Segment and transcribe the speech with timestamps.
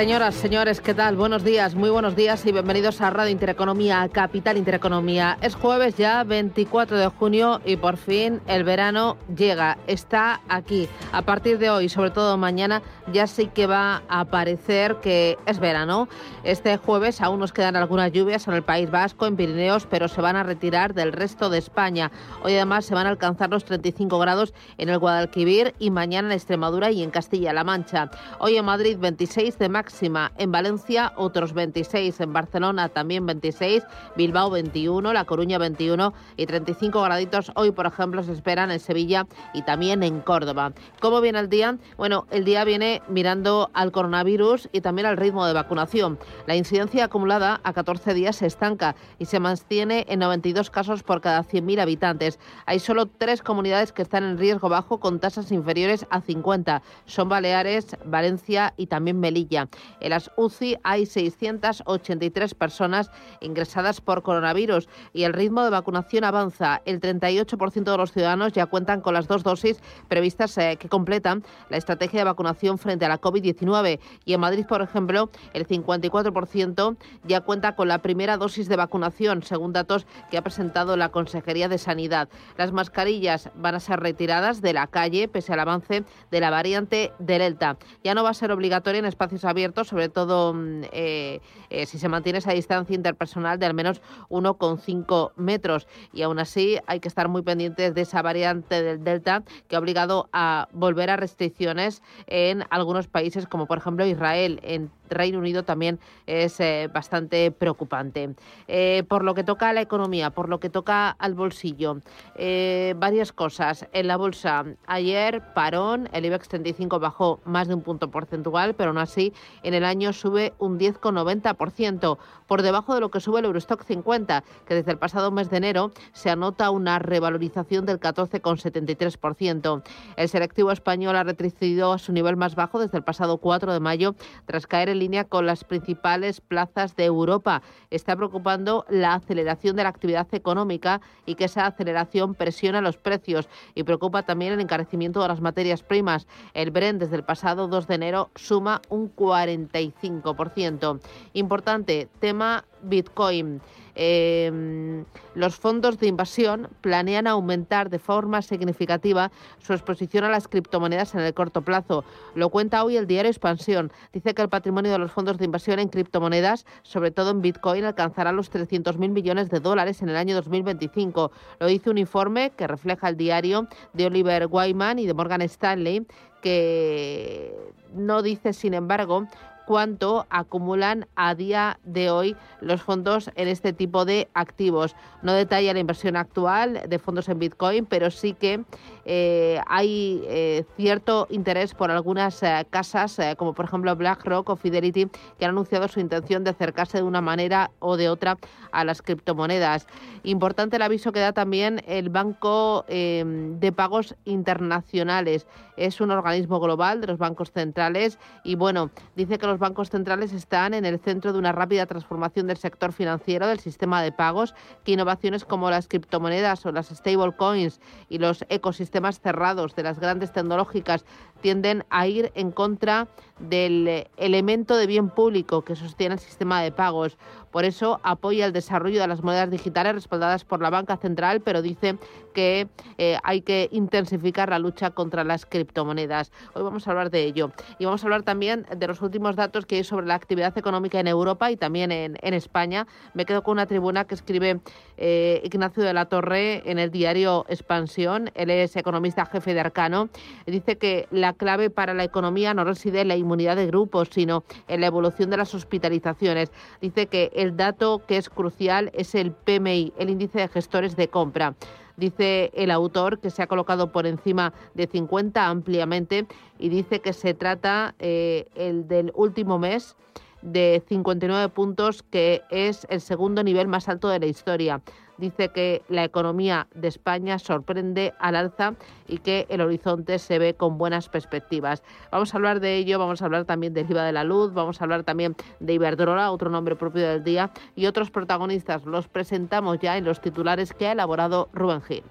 [0.00, 1.14] Señoras, señores, ¿qué tal?
[1.14, 5.36] Buenos días, muy buenos días y bienvenidos a Radio Intereconomía, Capital Intereconomía.
[5.42, 10.88] Es jueves ya 24 de junio y por fin el verano llega, está aquí.
[11.12, 12.80] A partir de hoy, sobre todo mañana,
[13.12, 16.08] ya sí que va a parecer que es verano.
[16.44, 20.22] Este jueves aún nos quedan algunas lluvias en el País Vasco, en Pirineos, pero se
[20.22, 22.10] van a retirar del resto de España.
[22.42, 26.32] Hoy además se van a alcanzar los 35 grados en el Guadalquivir y mañana en
[26.32, 28.10] Extremadura y en Castilla-La Mancha.
[28.38, 29.89] Hoy en Madrid 26 de máximo
[30.38, 33.82] en Valencia otros 26, en Barcelona también 26,
[34.16, 39.26] Bilbao 21, La Coruña 21 y 35 graditos hoy, por ejemplo, se esperan en Sevilla
[39.52, 40.72] y también en Córdoba.
[41.00, 41.76] ¿Cómo viene el día?
[41.96, 46.18] Bueno, el día viene mirando al coronavirus y también al ritmo de vacunación.
[46.46, 51.20] La incidencia acumulada a 14 días se estanca y se mantiene en 92 casos por
[51.20, 52.38] cada 100.000 habitantes.
[52.66, 56.82] Hay solo tres comunidades que están en riesgo bajo con tasas inferiores a 50.
[57.06, 59.68] Son Baleares, Valencia y también Melilla.
[60.00, 66.82] En las UCI hay 683 personas ingresadas por coronavirus y el ritmo de vacunación avanza.
[66.84, 71.44] El 38% de los ciudadanos ya cuentan con las dos dosis previstas eh, que completan
[71.68, 74.00] la estrategia de vacunación frente a la COVID-19.
[74.24, 79.42] Y en Madrid, por ejemplo, el 54% ya cuenta con la primera dosis de vacunación,
[79.42, 82.28] según datos que ha presentado la Consejería de Sanidad.
[82.56, 87.12] Las mascarillas van a ser retiradas de la calle pese al avance de la variante
[87.18, 87.76] Delta.
[88.04, 91.40] Ya no va a ser obligatoria en espacios abiertos sobre todo mm, eh,
[91.70, 95.86] eh, si se mantiene esa distancia interpersonal de al menos 1,5 metros.
[96.12, 99.78] Y aún así hay que estar muy pendientes de esa variante del Delta que ha
[99.78, 104.60] obligado a volver a restricciones en algunos países como por ejemplo Israel.
[104.62, 108.34] En Reino Unido también es eh, bastante preocupante.
[108.68, 111.98] Eh, por lo que toca a la economía, por lo que toca al bolsillo,
[112.36, 113.86] eh, varias cosas.
[113.92, 118.90] En la bolsa, ayer parón, el IBEX 35 bajó más de un punto porcentual, pero
[118.90, 119.32] aún así
[119.62, 124.42] en el año sube un 10,90%, por debajo de lo que sube el Eurostock 50,
[124.66, 129.82] que desde el pasado mes de enero se anota una revalorización del 14,73%.
[130.16, 133.80] El selectivo español ha retrocedido a su nivel más bajo desde el pasado 4 de
[133.80, 134.14] mayo,
[134.46, 137.62] tras caer el línea con las principales plazas de Europa.
[137.90, 143.48] Está preocupando la aceleración de la actividad económica y que esa aceleración presiona los precios
[143.74, 146.28] y preocupa también el encarecimiento de las materias primas.
[146.54, 151.00] El Brent desde el pasado 2 de enero suma un 45%.
[151.32, 153.60] Importante tema Bitcoin.
[154.02, 161.14] Em, los fondos de inversión planean aumentar de forma significativa su exposición a las criptomonedas
[161.14, 162.02] en el corto plazo.
[162.34, 163.92] Lo cuenta hoy el diario Expansión.
[164.14, 167.84] Dice que el patrimonio de los fondos de inversión en criptomonedas, sobre todo en Bitcoin,
[167.84, 171.30] alcanzará los 300.000 millones de dólares en el año 2025.
[171.58, 176.06] Lo dice un informe que refleja el diario de Oliver Wyman y de Morgan Stanley
[176.40, 177.54] que
[177.94, 179.26] no dice, sin embargo,
[179.66, 184.94] cuánto acumulan a día de hoy los fondos en este tipo de activos.
[185.22, 188.64] No detalla la inversión actual de fondos en Bitcoin, pero sí que
[189.12, 195.08] eh, hay eh, cierto interés por algunas eh, casas, como por ejemplo BlackRock o Fidelity,
[195.36, 198.38] que han anunciado su intención de acercarse de una manera o de otra
[198.70, 199.88] a las criptomonedas.
[200.22, 205.48] Importante el aviso que da también el Banco de Pagos Internacionales.
[205.76, 210.32] Es un organismo global de los bancos centrales y bueno, dice que los bancos centrales
[210.32, 214.54] están en el centro de una rápida transformación del sector financiero, del sistema de pagos,
[214.84, 220.32] que innovaciones como las criptomonedas o las stablecoins y los ecosistemas cerrados de las grandes
[220.32, 221.04] tecnológicas
[221.40, 226.72] tienden a ir en contra del elemento de bien público que sostiene el sistema de
[226.72, 227.16] pagos.
[227.50, 231.62] Por eso apoya el desarrollo de las monedas digitales respaldadas por la banca central, pero
[231.62, 231.98] dice
[232.32, 232.68] que
[232.98, 236.30] eh, hay que intensificar la lucha contra las criptomonedas.
[236.54, 237.50] Hoy vamos a hablar de ello.
[237.78, 241.00] Y vamos a hablar también de los últimos datos que hay sobre la actividad económica
[241.00, 242.86] en Europa y también en, España.
[243.12, 244.60] Me quedo con una tribuna que escribe
[244.96, 248.30] eh, Ignacio de la Torre en el diario Expansión.
[248.34, 250.08] Él es economista jefe de Arcano.
[250.46, 254.44] Dice que la clave para la economía no reside en la inmunidad de grupos, sino
[254.68, 256.52] en la evolución de las hospitalizaciones.
[256.80, 261.08] Dice que el dato que es crucial es el PMI, el índice de gestores de
[261.08, 261.54] compra.
[261.96, 266.26] Dice el autor que se ha colocado por encima de 50 ampliamente
[266.58, 269.96] y dice que se trata eh, el del último mes
[270.42, 274.82] de 59 puntos, que es el segundo nivel más alto de la historia
[275.20, 278.74] dice que la economía de España sorprende al alza
[279.06, 281.82] y que el horizonte se ve con buenas perspectivas.
[282.10, 284.80] Vamos a hablar de ello, vamos a hablar también del IVA de la luz, vamos
[284.80, 288.84] a hablar también de Iberdrola, otro nombre propio del día, y otros protagonistas.
[288.84, 292.02] Los presentamos ya en los titulares que ha elaborado Rubén Gil.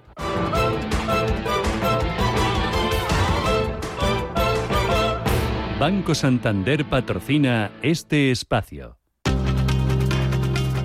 [5.80, 8.98] Banco Santander patrocina este espacio.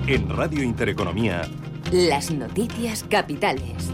[0.07, 1.41] En Radio Intereconomía,
[1.95, 3.93] las noticias capitales.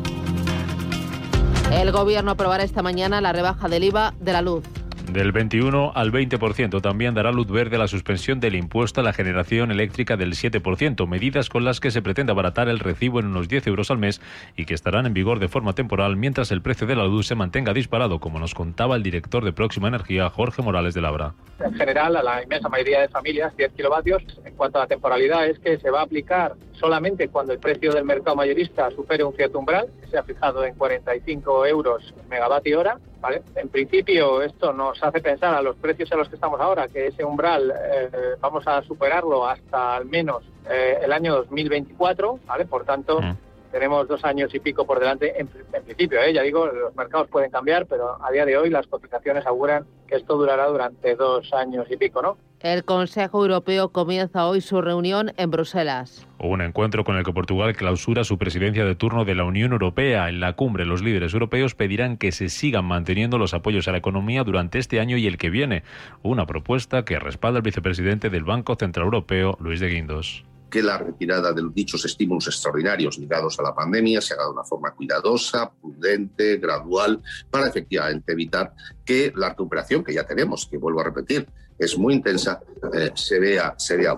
[1.71, 4.63] El gobierno aprobará esta mañana la rebaja del IVA de la luz.
[5.11, 9.13] Del 21 al 20% también dará luz verde a la suspensión del impuesto a la
[9.13, 13.47] generación eléctrica del 7%, medidas con las que se pretende abaratar el recibo en unos
[13.47, 14.19] 10 euros al mes
[14.55, 17.35] y que estarán en vigor de forma temporal mientras el precio de la luz se
[17.35, 21.33] mantenga disparado, como nos contaba el director de Próxima Energía, Jorge Morales de Labra.
[21.63, 24.23] En general, a la inmensa mayoría de familias, 10 kilovatios.
[24.43, 27.93] En cuanto a la temporalidad, es que se va a aplicar solamente cuando el precio
[27.93, 32.79] del mercado mayorista supere un cierto umbral, que se ha fijado en 45 euros megavatio
[32.79, 32.97] hora.
[33.21, 33.43] ¿vale?
[33.55, 37.07] En principio, esto nos hace pensar a los precios a los que estamos ahora, que
[37.07, 42.65] ese umbral eh, vamos a superarlo hasta al menos eh, el año 2024, ¿vale?
[42.65, 43.37] Por tanto, mm.
[43.71, 45.33] Tenemos dos años y pico por delante.
[45.39, 46.33] En, principio, ¿eh?
[46.33, 50.15] ya digo, los mercados pueden cambiar, pero a día de hoy las cotizaciones auguran que
[50.15, 52.37] esto durará durante dos años y pico, ¿no?
[52.59, 56.27] El Consejo Europeo comienza hoy su reunión en Bruselas.
[56.37, 60.29] Un encuentro con el que Portugal clausura su presidencia de turno de la Unión Europea.
[60.29, 63.97] En la cumbre, los líderes europeos pedirán que se sigan manteniendo los apoyos a la
[63.97, 65.81] economía durante este año y el que viene.
[66.21, 70.97] Una propuesta que respalda el vicepresidente del Banco Central Europeo, Luis de Guindos que la
[70.97, 75.69] retirada de dichos estímulos extraordinarios ligados a la pandemia se haga de una forma cuidadosa,
[75.69, 77.21] prudente, gradual,
[77.51, 78.73] para efectivamente evitar
[79.05, 81.47] que la recuperación que ya tenemos, que vuelvo a repetir,
[81.77, 82.61] es muy intensa,
[82.93, 84.15] eh, se vea, se vea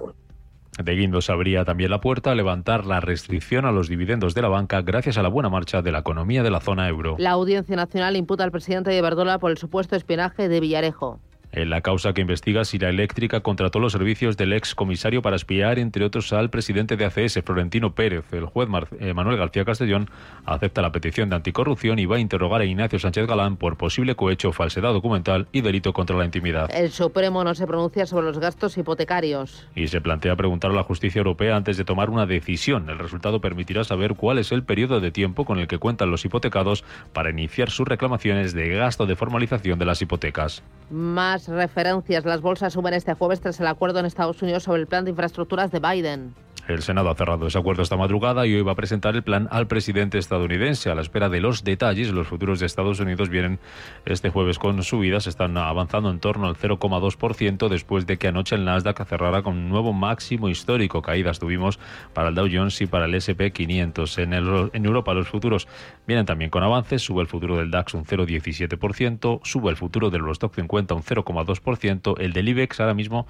[0.77, 4.49] De Guindos abría también la puerta a levantar la restricción a los dividendos de la
[4.49, 7.15] banca gracias a la buena marcha de la economía de la zona euro.
[7.17, 11.19] La Audiencia Nacional imputa al presidente de Verdola por el supuesto espionaje de Villarejo
[11.53, 15.35] en la causa que investiga si la eléctrica contrató los servicios del ex comisario para
[15.35, 18.25] espiar, entre otros, al presidente de ACS, Florentino Pérez.
[18.33, 18.67] El juez
[18.99, 20.09] eh, Manuel García Castellón
[20.45, 24.15] acepta la petición de anticorrupción y va a interrogar a Ignacio Sánchez Galán por posible
[24.15, 26.69] cohecho, falsedad documental y delito contra la intimidad.
[26.73, 29.67] El Supremo no se pronuncia sobre los gastos hipotecarios.
[29.75, 32.89] Y se plantea preguntar a la justicia europea antes de tomar una decisión.
[32.89, 36.25] El resultado permitirá saber cuál es el periodo de tiempo con el que cuentan los
[36.25, 36.83] hipotecados
[37.13, 40.63] para iniciar sus reclamaciones de gasto de formalización de las hipotecas.
[40.89, 42.25] Más referencias.
[42.25, 45.11] Las bolsas suben este jueves tras el acuerdo en Estados Unidos sobre el plan de
[45.11, 46.35] infraestructuras de Biden.
[46.65, 49.49] El Senado ha cerrado ese acuerdo esta madrugada y hoy va a presentar el plan
[49.51, 50.89] al presidente estadounidense.
[50.89, 53.59] A la espera de los detalles, los futuros de Estados Unidos vienen
[54.05, 58.63] este jueves con subidas, están avanzando en torno al 0,2% después de que anoche el
[58.63, 61.01] Nasdaq cerrara con un nuevo máximo histórico.
[61.01, 61.79] Caídas tuvimos
[62.13, 64.17] para el Dow Jones y para el SP 500.
[64.19, 65.67] En, Europa los futuros
[66.07, 70.21] vienen también con avances, sube el futuro del DAX un 0,17%, sube el futuro del
[70.21, 73.27] Eurostock 50 un 0,2%, el del IBEX ahora mismo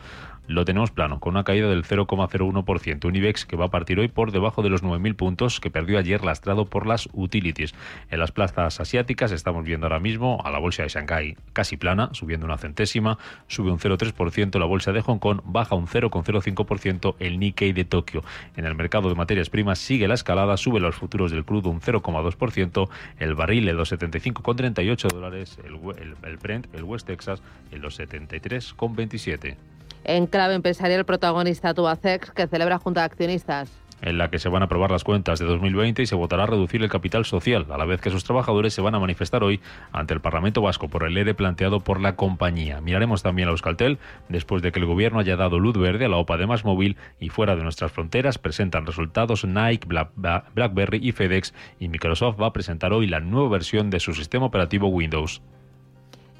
[0.48, 3.06] lo tenemos plano, con una caída del 0,01%.
[3.06, 5.98] Un IBEX que va a partir hoy por debajo de los 9.000 puntos que perdió
[5.98, 7.74] ayer lastrado por las utilities.
[8.12, 12.10] En las plazas asiáticas estamos viendo ahora mismo a la bolsa de Shanghái casi plana,
[12.14, 13.18] subiendo una centésima,
[13.48, 18.24] sube un 0,3% la bolsa de Hong Kong, baja un 0,05% el Nikkei de Tokio.
[18.58, 21.80] En el mercado de materias primas sigue la escalada, sube los futuros del crudo un
[21.80, 27.82] 0,2%, el barril en los 75,38 dólares, el, el, el Brent, el West Texas en
[27.82, 29.56] los 73,27.
[30.04, 34.62] En clave empresarial, protagonista Tubacex, que celebra junta de accionistas en la que se van
[34.62, 37.78] a aprobar las cuentas de 2020 y se votará a reducir el capital social, a
[37.78, 41.04] la vez que sus trabajadores se van a manifestar hoy ante el Parlamento Vasco por
[41.04, 42.82] el ERE planteado por la compañía.
[42.82, 46.18] Miraremos también a Euskaltel, después de que el gobierno haya dado luz verde a la
[46.18, 51.54] OPA de Más Móvil y fuera de nuestras fronteras presentan resultados Nike, BlackBerry y FedEx
[51.80, 55.42] y Microsoft va a presentar hoy la nueva versión de su sistema operativo Windows.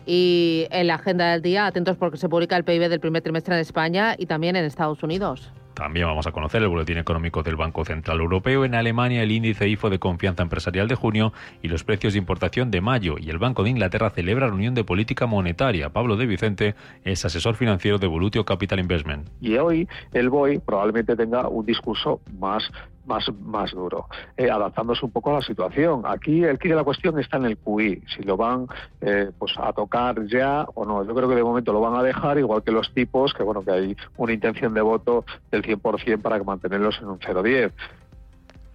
[0.06, 3.56] Y en la agenda del día, atentos porque se publica el PIB del primer trimestre
[3.56, 5.52] en España y también en Estados Unidos.
[5.74, 8.64] También vamos a conocer el boletín económico del Banco Central Europeo.
[8.64, 11.34] En Alemania, el índice IFO de confianza empresarial de junio
[11.64, 13.16] y los precios de importación de mayo.
[13.20, 15.90] Y el Banco de Inglaterra celebra reunión de política monetaria.
[15.90, 19.30] Pablo de Vicente es asesor financiero de Volutio Capital Investment.
[19.42, 22.72] Y hoy el BOI probablemente tenga un discurso más
[23.06, 24.08] más, más duro,
[24.38, 26.04] eh, adaptándose un poco a la situación.
[26.06, 28.68] Aquí el kit de la cuestión está en el QI, si lo van
[29.02, 31.06] eh, pues a tocar ya o no.
[31.06, 33.64] Yo creo que de momento lo van a dejar, igual que los tipos, que bueno,
[33.64, 37.72] que hay una intención de voto del 100% para mantenerlos en un 0,10.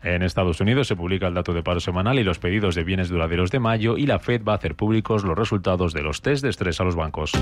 [0.03, 3.09] En Estados Unidos se publica el dato de paro semanal y los pedidos de bienes
[3.09, 6.45] duraderos de mayo y la Fed va a hacer públicos los resultados de los test
[6.45, 7.33] de estrés a los bancos.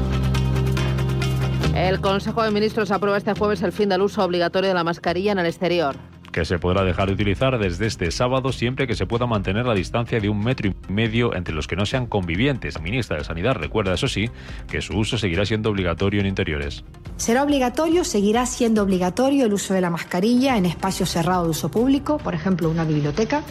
[1.75, 5.33] El Consejo de Ministros aprueba este jueves el fin del uso obligatorio de la mascarilla
[5.33, 5.97] en el exterior
[6.37, 9.73] que se podrá dejar de utilizar desde este sábado siempre que se pueda mantener la
[9.73, 12.75] distancia de un metro y medio entre los que no sean convivientes.
[12.75, 14.29] La ministra de Sanidad recuerda, eso sí,
[14.69, 16.85] que su uso seguirá siendo obligatorio en interiores.
[17.17, 21.71] Será obligatorio, seguirá siendo obligatorio el uso de la mascarilla en espacios cerrados de uso
[21.71, 23.43] público, por ejemplo, una biblioteca,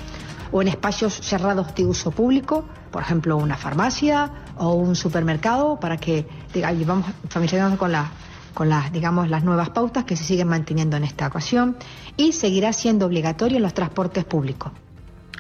[0.52, 5.98] o en espacios cerrados de uso público, por ejemplo, una farmacia o un supermercado, para
[5.98, 8.12] que digamos, vamos con la
[8.56, 11.76] con las, digamos, las nuevas pautas que se siguen manteniendo en esta ocasión
[12.18, 14.72] y seguirá siendo obligatorio en los transportes públicos.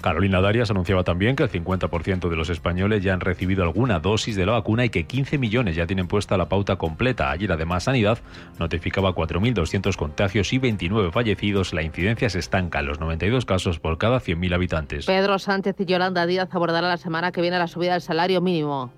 [0.06, 4.36] Carolina Darias anunciaba también que el 50% de los españoles ya han recibido alguna dosis
[4.36, 7.32] de la vacuna y que 15 millones ya tienen puesta la pauta completa.
[7.32, 8.20] Ayer además Sanidad
[8.60, 11.74] notificaba 4.200 contagios y 29 fallecidos.
[11.74, 15.06] La incidencia se estanca en los 92 casos por cada 100.000 habitantes.
[15.08, 18.92] Pedro Sánchez y Yolanda Díaz abordarán la semana que viene la subida del salario mínimo.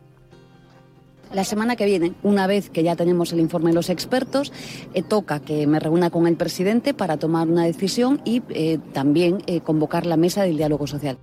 [1.34, 4.53] La semana que viene, una vez que ya tenemos el informe de los expertos,
[4.93, 9.39] eh, toca que me reúna con el presidente para tomar una decisión y eh, también
[9.46, 11.17] eh, convocar la mesa del diálogo social.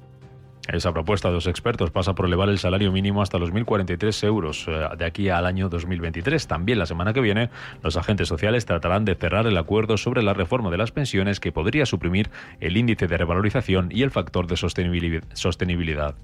[0.68, 4.66] Esa propuesta de los expertos pasa por elevar el salario mínimo hasta los 1.043 euros
[4.96, 6.46] de aquí al año 2023.
[6.46, 7.50] También la semana que viene,
[7.82, 11.52] los agentes sociales tratarán de cerrar el acuerdo sobre la reforma de las pensiones que
[11.52, 12.30] podría suprimir
[12.60, 16.14] el índice de revalorización y el factor de sostenibilidad.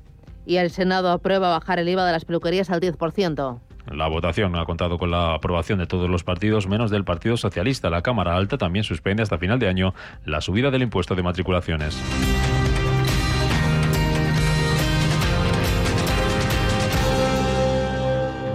[0.47, 3.61] Y el Senado aprueba bajar el IVA de las peluquerías al 10%.
[3.91, 7.91] La votación ha contado con la aprobación de todos los partidos, menos del Partido Socialista.
[7.91, 9.95] La Cámara Alta también suspende hasta final de año
[10.25, 12.01] la subida del impuesto de matriculaciones.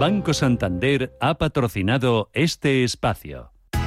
[0.00, 3.55] Banco Santander ha patrocinado este espacio.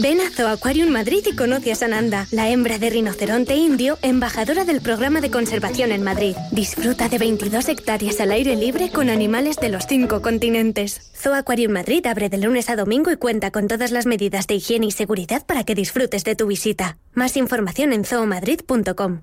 [0.00, 4.64] Ven a Zoo Aquarium Madrid y conoce a Sananda, la hembra de rinoceronte indio, embajadora
[4.64, 6.36] del programa de conservación en Madrid.
[6.52, 11.10] Disfruta de 22 hectáreas al aire libre con animales de los cinco continentes.
[11.16, 14.54] Zoo Aquarium Madrid abre de lunes a domingo y cuenta con todas las medidas de
[14.54, 16.98] higiene y seguridad para que disfrutes de tu visita.
[17.14, 19.22] Más información en zoomadrid.com.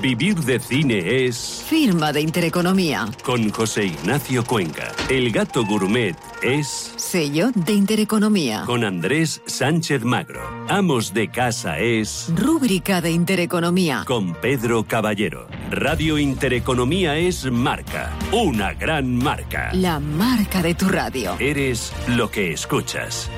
[0.00, 1.64] Vivir de cine es...
[1.68, 3.06] Firma de Intereconomía.
[3.22, 4.92] Con José Ignacio Cuenca.
[5.08, 6.92] El gato gourmet es...
[6.96, 8.64] Sello de Intereconomía.
[8.66, 10.42] Con Andrés Sánchez Magro.
[10.68, 12.32] Amos de casa es...
[12.34, 14.04] Rúbrica de Intereconomía.
[14.06, 15.46] Con Pedro Caballero.
[15.70, 18.12] Radio Intereconomía es marca.
[18.32, 19.72] Una gran marca.
[19.74, 21.36] La marca de tu radio.
[21.38, 23.30] Eres lo que escuchas.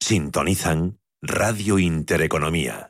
[0.00, 2.89] Sintonizan Radio Intereconomía.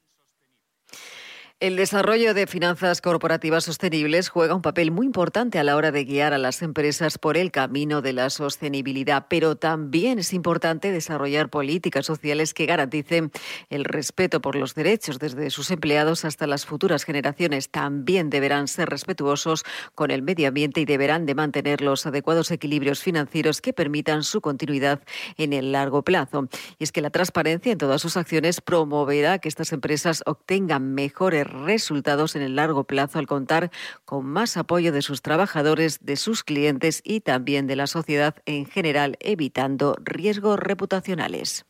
[1.61, 6.05] El desarrollo de finanzas corporativas sostenibles juega un papel muy importante a la hora de
[6.05, 11.51] guiar a las empresas por el camino de la sostenibilidad, pero también es importante desarrollar
[11.51, 13.31] políticas sociales que garanticen
[13.69, 17.69] el respeto por los derechos desde sus empleados hasta las futuras generaciones.
[17.69, 19.63] También deberán ser respetuosos
[19.93, 24.41] con el medio ambiente y deberán de mantener los adecuados equilibrios financieros que permitan su
[24.41, 25.03] continuidad
[25.37, 26.49] en el largo plazo.
[26.79, 31.50] Y es que la transparencia en todas sus acciones promoverá que estas empresas obtengan mejores
[31.51, 33.71] resultados en el largo plazo al contar
[34.05, 38.65] con más apoyo de sus trabajadores, de sus clientes y también de la sociedad en
[38.65, 41.65] general, evitando riesgos reputacionales.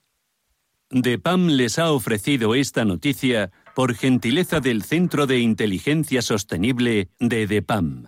[0.90, 8.08] DEPAM les ha ofrecido esta noticia por gentileza del Centro de Inteligencia Sostenible de DEPAM.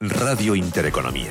[0.00, 1.30] Radio Intereconomía.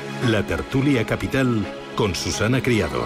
[0.29, 3.01] la tertulia capital con Susana Criado.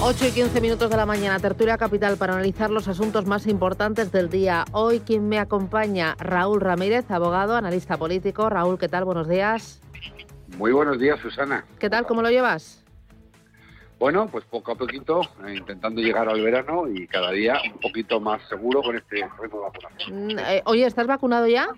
[0.00, 4.12] 8 y 15 minutos de la mañana, tertulia capital para analizar los asuntos más importantes
[4.12, 4.64] del día.
[4.70, 8.48] Hoy quien me acompaña, Raúl Ramírez, abogado, analista político.
[8.48, 9.04] Raúl, ¿qué tal?
[9.04, 9.80] Buenos días.
[10.58, 11.64] Muy buenos días, Susana.
[11.80, 12.06] ¿Qué tal?
[12.06, 12.84] ¿Cómo lo llevas?
[13.98, 18.20] Bueno, pues poco a poquito, eh, intentando llegar al verano y cada día un poquito
[18.20, 20.26] más seguro con este ritmo de vacunación.
[20.26, 21.68] Mm, eh, oye, ¿estás vacunado ya?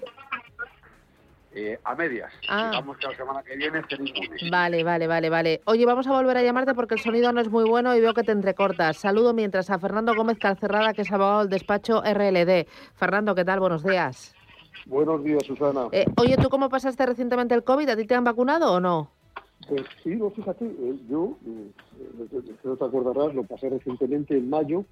[1.59, 2.31] Eh, a medias.
[2.51, 2.69] Ah.
[2.69, 4.51] Digamos que la semana que viene esté inmune.
[4.51, 5.61] Vale, vale, vale, vale.
[5.65, 8.13] Oye, vamos a volver a llamarte porque el sonido no es muy bueno y veo
[8.13, 8.99] que te entrecortas.
[8.99, 12.67] Saludo mientras a Fernando Gómez Calcerrada, que es abogado del despacho RLD.
[12.95, 13.61] Fernando, ¿qué tal?
[13.61, 14.35] Buenos días.
[14.85, 15.89] Buenos días, Susana.
[15.93, 17.89] Eh, oye, ¿tú cómo pasaste recientemente el COVID?
[17.89, 19.11] ¿A ti te han vacunado o no?
[19.67, 21.71] Pues sí, no, fíjate, eh, yo, eh,
[22.65, 24.85] no te acordarás, lo pasé recientemente en mayo,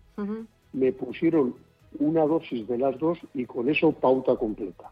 [0.73, 1.55] me pusieron
[1.99, 4.91] una dosis de las dos y con eso pauta completa.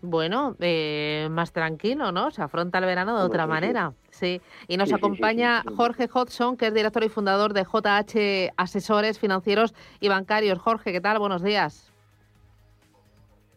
[0.00, 2.30] Bueno, eh, más tranquilo, ¿no?
[2.30, 3.92] Se afronta el verano de otra manera.
[4.10, 4.40] Sí.
[4.66, 5.74] Y nos Sí, sí, sí, acompaña sí, sí.
[5.76, 10.58] Jorge Hodgson, que es director y fundador de JH Asesores Financieros y Bancarios.
[10.58, 11.18] Jorge, ¿qué tal?
[11.18, 11.92] Buenos días.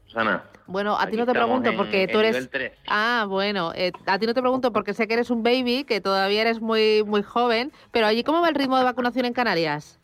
[0.06, 0.44] Susana.
[0.68, 2.50] Bueno, a ti no te pregunto en- porque tú eres...
[2.88, 6.02] Ah, bueno, eh, a ti no te pregunto porque sé que eres un baby, que
[6.02, 10.00] todavía eres muy, muy joven, pero allí, ¿cómo va el ritmo de vacunación en Canarias?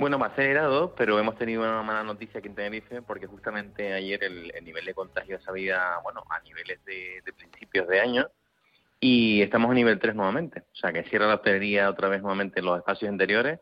[0.00, 4.24] Bueno, va acelerado, pero hemos tenido una mala noticia aquí en Tenerife porque justamente ayer
[4.24, 8.26] el, el nivel de contagio se había, bueno, a niveles de, de principios de año
[8.98, 10.60] y estamos a nivel 3 nuevamente.
[10.72, 13.60] O sea, que cierra la hostelería otra vez nuevamente en los espacios interiores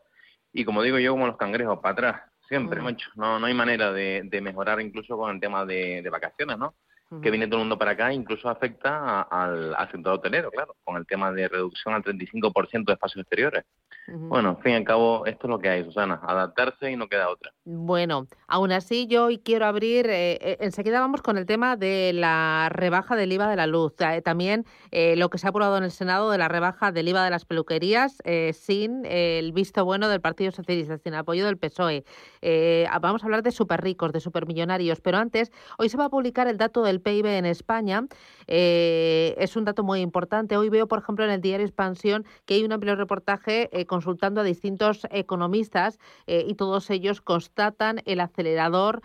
[0.53, 2.85] y como digo yo, como los cangrejos, para atrás, siempre, Mm.
[2.85, 3.11] macho.
[3.17, 6.75] No, no hay manera de, de mejorar incluso con el tema de, de vacaciones, ¿no?
[7.23, 10.77] Que viene todo el mundo para acá, incluso afecta a- al, al sector hotelero, claro,
[10.85, 13.65] con el tema de reducción al 35% de espacios exteriores.
[14.11, 17.09] Bueno, al fin y al cabo, esto es lo que hay, Susana, adaptarse y no
[17.09, 17.53] queda otra.
[17.65, 22.13] Bueno, aún así yo hoy quiero abrir, eh, eh, enseguida vamos con el tema de
[22.15, 25.77] la rebaja del IVA de la luz, Eh, también eh, lo que se ha aprobado
[25.77, 29.85] en el Senado de la rebaja del IVA de las peluquerías eh, sin el visto
[29.85, 32.05] bueno del Partido Socialista, sin el apoyo del PSOE.
[33.03, 36.57] Vamos a hablar de superricos, de supermillonarios, pero antes, hoy se va a publicar el
[36.57, 38.07] dato del PIB en España,
[38.51, 40.57] Eh, es un dato muy importante.
[40.57, 44.41] Hoy veo, por ejemplo, en el diario Expansión que hay un amplio reportaje eh, consultando
[44.41, 49.03] a distintos economistas eh, y todos ellos constatan el acelerador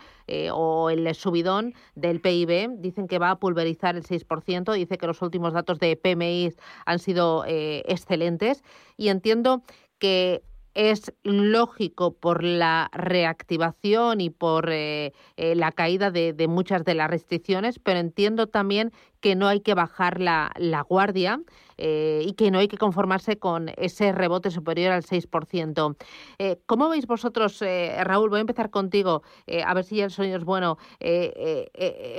[0.53, 2.79] o el subidón del PIB.
[2.79, 4.73] Dicen que va a pulverizar el 6%.
[4.73, 6.53] Dice que los últimos datos de PMI
[6.85, 8.63] han sido excelentes.
[8.95, 9.63] Y entiendo
[9.99, 16.83] que es lógico por la reactivación y por eh, eh, la caída de, de muchas
[16.83, 21.39] de las restricciones, pero entiendo también que no hay que bajar la, la guardia
[21.85, 25.97] eh, y que no hay que conformarse con ese rebote superior al 6%.
[26.39, 28.29] Eh, ¿Cómo veis vosotros, eh, Raúl?
[28.29, 31.69] Voy a empezar contigo, eh, a ver si ya el sonido es bueno, eh,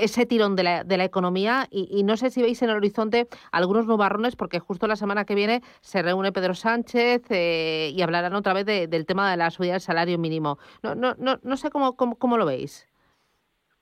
[0.01, 2.77] ese tirón de la, de la economía y, y no sé si veis en el
[2.77, 8.03] horizonte algunos nubarrones, porque justo la semana que viene se reúne Pedro Sánchez eh, y
[8.03, 10.59] hablarán otra vez de- del tema de la subida del salario mínimo.
[10.83, 12.87] No, no, no, no sé cómo, cómo, cómo lo veis.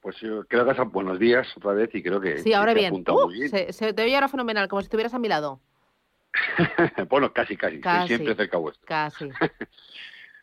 [0.00, 2.92] Pues yo creo que es buenos días otra vez y creo que Sí, ahora bien.
[2.92, 3.48] Uh, muy bien.
[3.48, 5.60] se, se te oye ahora fenomenal, como si estuvieras a mi lado.
[7.08, 8.86] bueno, casi, casi, siempre cerca vuestro.
[8.86, 9.30] Casi.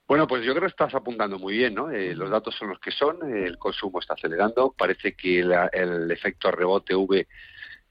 [0.08, 1.91] Bueno, pues yo creo que estás apuntando muy bien, ¿no?
[1.91, 5.67] Eh, los datos son los que son, eh, el consumo está acelerando, parece que la-
[5.71, 7.28] el efecto rebote V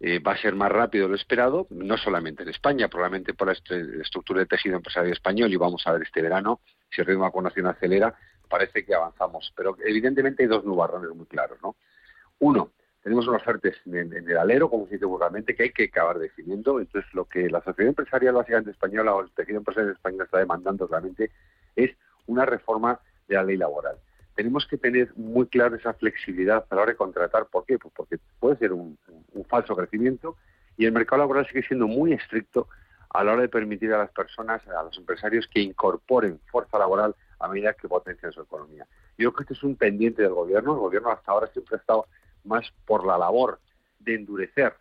[0.00, 3.46] eh, va a ser más rápido de lo esperado, no solamente en España, probablemente por
[3.46, 7.06] la est- estructura del tejido empresarial español, y vamos a ver este verano, si el
[7.06, 8.12] ritmo de vacunación acelera,
[8.48, 9.52] parece que avanzamos.
[9.56, 11.76] Pero evidentemente hay dos nubarrones muy claros, ¿no?
[12.40, 15.84] Uno, tenemos unos ofertas en, en el alero, como se dice vulgarmente, que hay que
[15.84, 16.80] acabar definiendo.
[16.80, 20.86] Entonces, lo que la sociedad empresarial básicamente española o el tejido empresarial español está demandando
[20.86, 21.30] realmente
[21.76, 21.90] es
[22.26, 23.96] una reforma de la ley laboral.
[24.34, 27.46] Tenemos que tener muy clara esa flexibilidad a la hora de contratar.
[27.46, 27.78] ¿Por qué?
[27.78, 28.98] Pues porque puede ser un,
[29.32, 30.36] un falso crecimiento
[30.76, 32.68] y el mercado laboral sigue siendo muy estricto
[33.10, 37.14] a la hora de permitir a las personas, a los empresarios, que incorporen fuerza laboral
[37.40, 38.86] a medida que potencia su economía.
[39.16, 40.74] Yo creo que este es un pendiente del gobierno.
[40.74, 42.06] El gobierno hasta ahora siempre ha estado
[42.44, 43.60] más por la labor
[43.98, 44.74] de endurecer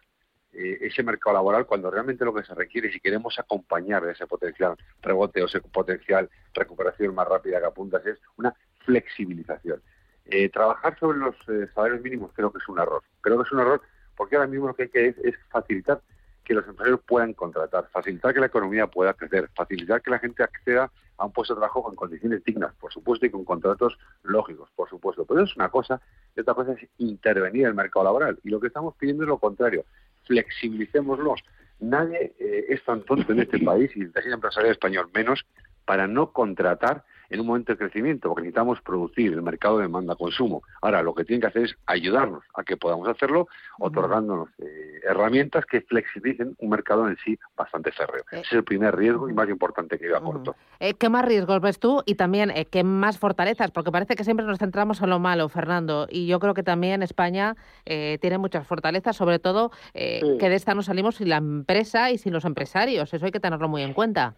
[0.54, 4.76] eh, ese mercado laboral cuando realmente lo que se requiere, si queremos acompañar ese potencial
[5.02, 8.54] rebote o ese potencial recuperación más rápida que apuntas, es una
[8.86, 9.82] flexibilización.
[10.26, 13.04] Eh, trabajar sobre los eh, salarios mínimos creo que es un error.
[13.22, 13.82] Creo que es un error
[14.16, 16.02] porque ahora mismo lo que hay que es, es facilitar
[16.48, 20.44] que los empresarios puedan contratar, facilitar que la economía pueda crecer, facilitar que la gente
[20.44, 24.70] acceda a un puesto de trabajo con condiciones dignas, por supuesto, y con contratos lógicos,
[24.74, 25.26] por supuesto.
[25.26, 26.00] Pero eso es una cosa,
[26.38, 28.40] y otra cosa es intervenir en el mercado laboral.
[28.46, 29.84] Y lo que estamos pidiendo es lo contrario,
[30.24, 31.44] flexibilicémoslos.
[31.82, 35.46] Nadie eh, es tan tonto en este país, y el empresarial español menos,
[35.84, 40.64] para no contratar en un momento de crecimiento, porque necesitamos producir, el mercado demanda consumo.
[40.82, 43.48] Ahora, lo que tienen que hacer es ayudarnos a que podamos hacerlo,
[43.80, 48.24] otorgándonos eh, herramientas que flexibilicen un mercado en sí bastante férreo.
[48.32, 50.56] Eh, Ese es el primer riesgo y más importante que yo aporto.
[50.80, 53.72] Eh, ¿Qué más riesgos ves tú y también qué más fortalezas?
[53.72, 57.04] Porque parece que siempre nos centramos en lo malo, Fernando, y yo creo que también
[57.04, 62.18] España tiene muchas fortalezas, sobre todo que de esta no salimos sin la empresa y
[62.18, 63.14] sin los empresarios.
[63.14, 64.36] Eso hay que tenerlo muy en cuenta.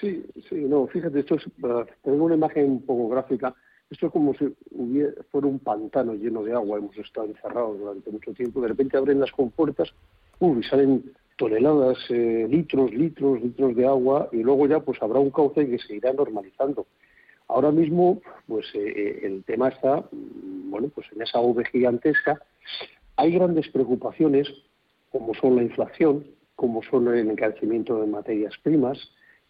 [0.00, 3.54] Sí, sí, no, fíjate, esto es, para tener una imagen un poco gráfica,
[3.90, 8.10] esto es como si hubiera, fuera un pantano lleno de agua, hemos estado encerrados durante
[8.10, 9.92] mucho tiempo, de repente abren las compuertas
[10.40, 15.30] y salen toneladas, eh, litros, litros, litros de agua, y luego ya pues habrá un
[15.30, 16.86] cauce que se irá normalizando.
[17.48, 22.40] Ahora mismo, pues eh, eh, el tema está, mm, bueno, pues en esa V gigantesca.
[23.16, 24.48] Hay grandes preocupaciones,
[25.12, 28.98] como son la inflación, como son el encarecimiento de materias primas,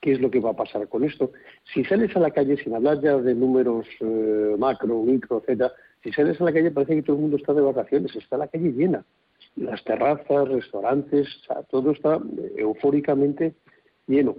[0.00, 1.32] qué es lo que va a pasar con esto.
[1.72, 6.12] Si sales a la calle, sin hablar ya de números eh, macro, micro, etcétera, si
[6.12, 8.72] sales a la calle parece que todo el mundo está de vacaciones, está la calle
[8.72, 9.04] llena.
[9.56, 11.28] Las terrazas, restaurantes,
[11.70, 13.54] todo está eh, eufóricamente
[14.06, 14.36] lleno.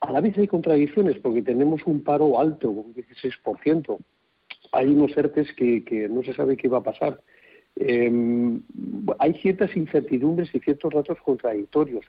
[0.00, 3.98] a la vez hay contradicciones porque tenemos un paro alto, un 16%.
[4.72, 7.20] Hay unos ERTES que, que no se sabe qué va a pasar.
[7.76, 8.62] Em,
[9.18, 12.04] hay ciertas incertidumbres y ciertos datos contradictorios.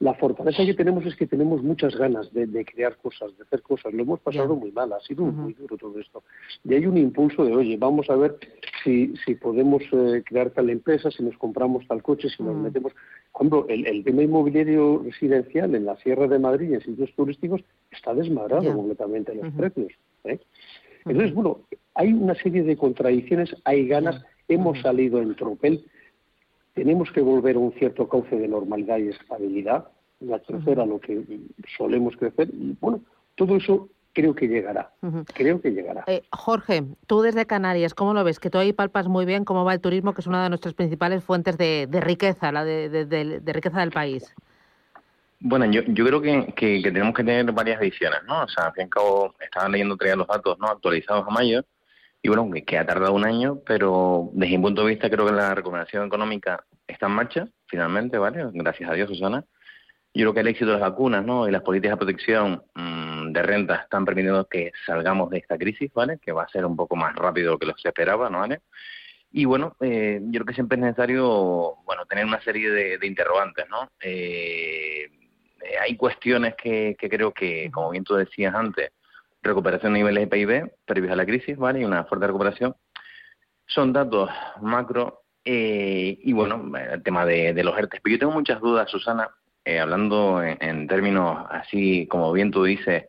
[0.00, 3.92] La fortaleza que tenemos es que tenemos muchas ganas de, crear cosas, de hacer cosas.
[3.92, 6.22] Lo hemos pasado muy mal, ha sido muy duro todo esto.
[6.62, 8.38] Y hay un impulso de, oye, vamos a ver
[8.84, 12.92] si, si podemos eh, crear tal empresa, si nos compramos tal coche, si nos metemos.
[13.32, 18.14] Por ejemplo, el, tema inmobiliario residencial en la Sierra de Madrid, en sitios turísticos, está
[18.14, 19.92] desmadrado completamente los precios.
[20.24, 20.38] ¿eh?
[21.06, 21.58] Entonces, bueno,
[21.94, 25.84] hay una serie de contradicciones, hay ganas, hemos salido en tropel
[26.78, 29.88] tenemos que volver a un cierto cauce de normalidad y estabilidad,
[30.32, 31.24] a crecer a lo que
[31.76, 32.48] solemos crecer.
[32.52, 33.00] Y bueno,
[33.34, 34.92] todo eso creo que llegará.
[35.34, 36.04] Creo que llegará.
[36.06, 38.38] Eh, Jorge, tú desde Canarias, ¿cómo lo ves?
[38.38, 40.74] Que tú ahí palpas muy bien cómo va el turismo, que es una de nuestras
[40.74, 44.32] principales fuentes de, riqueza, la de, riqueza del país.
[45.40, 48.44] Bueno, yo, yo creo que, que, tenemos que tener varias visiones, ¿no?
[48.44, 51.30] O sea, al fin y al cabo, estaban leyendo todavía los datos no actualizados a
[51.30, 51.64] mayo,
[52.22, 55.32] y bueno, que, ha tardado un año, pero desde mi punto de vista creo que
[55.32, 58.44] la recuperación económica está en marcha, finalmente, ¿vale?
[58.52, 59.44] Gracias a Dios, Susana.
[60.14, 61.46] Yo creo que el éxito de las vacunas ¿no?
[61.46, 65.92] y las políticas de protección mm, de renta están permitiendo que salgamos de esta crisis,
[65.92, 66.18] ¿vale?
[66.18, 68.38] Que va a ser un poco más rápido de lo que se esperaba, ¿no?
[68.40, 68.62] ¿vale?
[69.30, 73.68] Y bueno, eh, yo creo que siempre es necesario, bueno, tener una serie de, interrogantes,
[73.68, 73.90] ¿no?
[74.00, 75.04] Eh,
[75.62, 78.90] eh, hay cuestiones que, que creo que, como bien tú decías antes,
[79.42, 81.80] recuperación de niveles de PIB previos a la crisis, ¿vale?
[81.80, 82.74] Y una fuerte recuperación.
[83.66, 84.30] Son datos
[84.62, 88.02] macro eh, y bueno, el tema de, los ERTES.
[88.02, 89.30] Pero yo tengo muchas dudas, Susana,
[89.64, 93.06] eh, hablando en, términos así, como bien tú dices,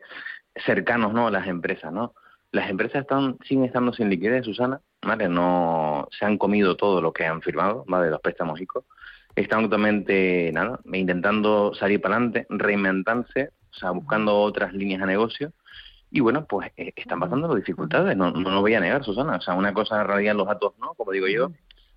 [0.66, 1.30] cercanos ¿no?
[1.30, 2.14] las empresas, ¿no?
[2.54, 5.28] Las empresas están siguen estando sin liquidez, Susana, ¿vale?
[5.28, 8.10] No se han comido todo lo que han firmado, ¿vale?
[8.10, 8.86] Los préstamos ICO.
[9.36, 15.52] Están totalmente, nada, intentando salir para adelante, reinventarse, o sea, buscando otras líneas de negocio
[16.10, 19.36] y bueno, pues eh, están pasando las dificultades, no, no lo voy a negar, Susana.
[19.36, 20.94] O sea, una cosa en realidad los datos, ¿no?
[20.94, 21.52] Como digo yo,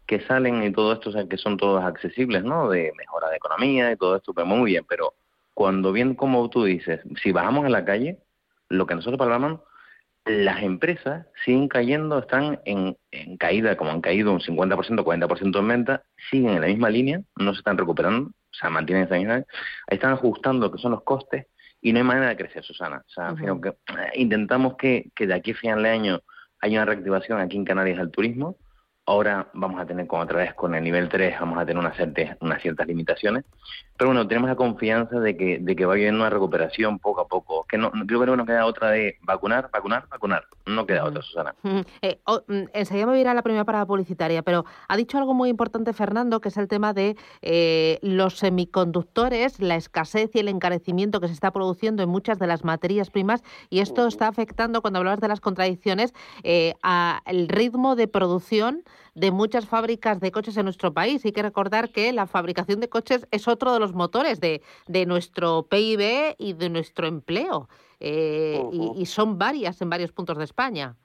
[0.06, 2.68] que salen y todo esto, o sea, que son todos accesibles, ¿no?
[2.68, 5.14] De mejora de economía y todo esto, pues muy bien, pero
[5.54, 8.18] cuando bien, como tú dices, si bajamos a la calle,
[8.68, 9.60] lo que nosotros hablamos,
[10.24, 15.68] las empresas siguen cayendo, están en, en caída, como han caído un 50%, 40% en
[15.68, 19.44] venta, siguen en la misma línea, no se están recuperando, o sea, mantienen esa misma,
[19.88, 21.46] están ajustando lo que son los costes
[21.80, 23.04] y no hay manera de crecer, Susana.
[23.04, 26.20] O sea, que, eh, intentamos que, que, de aquí a final de año
[26.60, 28.56] haya una reactivación aquí en Canarias del turismo,
[29.04, 31.96] Ahora vamos a tener, como otra vez con el nivel 3, vamos a tener unas
[31.96, 33.44] ciertas, unas ciertas limitaciones.
[33.96, 37.20] Pero bueno, tenemos la confianza de que, de que va a haber una recuperación poco
[37.20, 37.64] a poco.
[37.68, 40.44] Que no, creo que no nos queda otra de vacunar, vacunar, vacunar.
[40.66, 41.54] No queda otra, Susana.
[42.00, 45.18] Eh, mm, enseguida me voy a ir a la primera parada publicitaria, pero ha dicho
[45.18, 50.38] algo muy importante Fernando, que es el tema de eh, los semiconductores, la escasez y
[50.38, 54.28] el encarecimiento que se está produciendo en muchas de las materias primas, y esto está
[54.28, 58.84] afectando, cuando hablabas de las contradicciones, eh, al ritmo de producción
[59.14, 61.24] de muchas fábricas de coches en nuestro país.
[61.24, 65.06] Hay que recordar que la fabricación de coches es otro de los motores de, de
[65.06, 67.68] nuestro PIB y de nuestro empleo.
[68.00, 68.60] Eh,
[68.96, 70.96] y, son varias en varios puntos de España.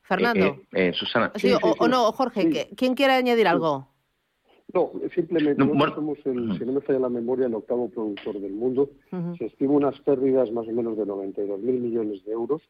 [0.00, 0.46] Fernando.
[0.72, 1.30] Eh, eh, Susana.
[1.62, 3.88] o, no, Jorge, ¿quién quiere añadir algo?
[4.72, 8.52] No, simplemente nosotros somos, el, si no me falla la memoria, el octavo productor del
[8.52, 8.90] mundo.
[9.38, 12.62] Se estima unas pérdidas más o menos de 92 mil millones de euros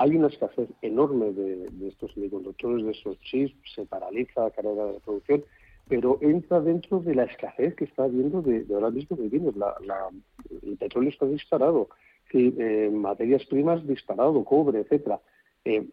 [0.00, 5.00] hay una escasez enorme de, estos semiconductores, de estos chips, se paraliza la carrera de
[5.00, 5.44] producción,
[5.88, 9.54] pero entra dentro de la escasez que está habiendo de, ahora mismo de bienes.
[9.56, 9.74] La,
[10.62, 11.90] el petróleo está disparado,
[12.32, 15.20] eh, materias primas disparado, cobre, etcétera.
[15.66, 15.86] Eh,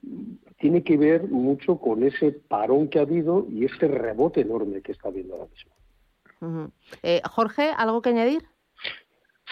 [0.58, 4.94] tiene que ver mucho con ese parón que ha habido y este rebote enorme que
[4.94, 6.72] está habiendo ahora mismo.
[7.04, 8.46] Eh, Jorge, ¿algo que añadir?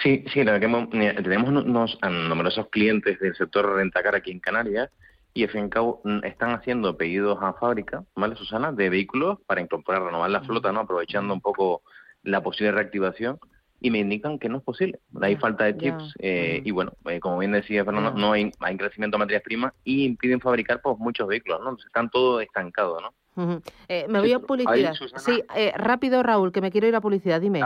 [0.01, 4.89] Sí, sí, la verdad que tenemos unos, numerosos clientes del sector rentacar aquí en Canarias
[5.34, 8.71] y al fin y cabo están haciendo pedidos a fábrica, ¿vale, Susana?
[8.71, 10.81] De vehículos para incorporar, renovar la flota, ¿no?
[10.81, 11.81] Aprovechando un poco
[12.23, 13.39] la posible reactivación
[13.79, 14.99] y me indican que no es posible.
[15.21, 18.77] Hay falta de chips eh, y bueno, eh, como bien decía Fernando, no hay, hay
[18.77, 21.77] crecimiento de materias primas y impiden fabricar pues muchos vehículos, ¿no?
[21.86, 23.62] Están todos estancados, ¿no?
[23.89, 24.93] Eh, me voy a publicidad.
[25.17, 25.43] sí,
[25.75, 27.62] rápido Raúl, que me quiero ir a publicidad, dime.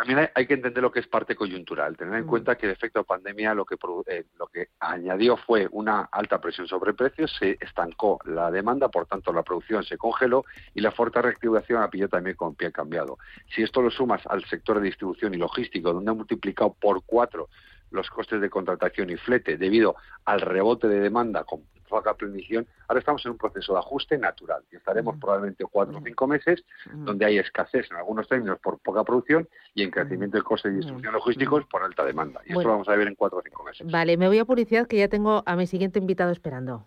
[0.00, 3.04] También hay, que entender lo que es parte coyuntural, tener en cuenta que el efecto
[3.04, 8.18] pandemia lo que, eh, lo que añadió fue una alta presión sobre precios, se estancó
[8.24, 12.34] la demanda, por tanto la producción se congeló y la fuerte reactivación ha pillado también
[12.34, 13.18] con pie cambiado.
[13.54, 17.50] Si esto lo sumas al sector de distribución y logístico, donde ha multiplicado por cuatro
[17.90, 23.00] los costes de contratación y flete debido al rebote de demanda con poca planificación, ahora
[23.00, 27.26] estamos en un proceso de ajuste natural y estaremos probablemente cuatro o cinco meses donde
[27.26, 31.12] hay escasez en algunos términos por poca producción y en crecimiento del coste de distribución
[31.12, 32.40] logísticos por alta demanda.
[32.46, 33.86] Y esto lo vamos a ver en cuatro o cinco meses.
[33.90, 36.86] Vale, me voy a publicidad que ya tengo a mi siguiente invitado esperando.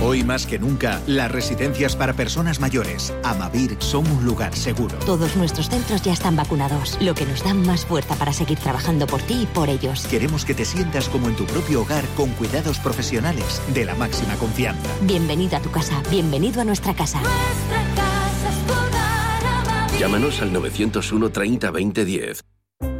[0.00, 4.96] Hoy más que nunca, las residencias para personas mayores, Amavir, son un lugar seguro.
[5.00, 9.06] Todos nuestros centros ya están vacunados, lo que nos da más fuerza para seguir trabajando
[9.06, 10.06] por ti y por ellos.
[10.06, 14.36] Queremos que te sientas como en tu propio hogar con cuidados profesionales de la máxima
[14.36, 14.88] confianza.
[15.02, 17.20] Bienvenido a tu casa, bienvenido a nuestra casa.
[17.20, 18.48] Nuestra casa
[19.94, 22.44] es Llámanos al 901 30 20 10.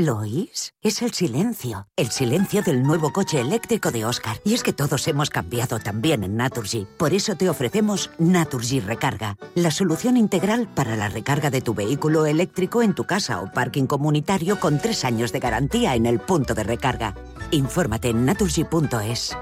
[0.00, 0.72] ¿Lo oís?
[0.80, 1.86] Es el silencio.
[1.94, 4.40] El silencio del nuevo coche eléctrico de Oscar.
[4.46, 6.86] Y es que todos hemos cambiado también en Naturgy.
[6.96, 12.24] Por eso te ofrecemos Naturgy Recarga, la solución integral para la recarga de tu vehículo
[12.24, 16.54] eléctrico en tu casa o parking comunitario con tres años de garantía en el punto
[16.54, 17.14] de recarga.
[17.50, 19.36] Infórmate en naturgy.es.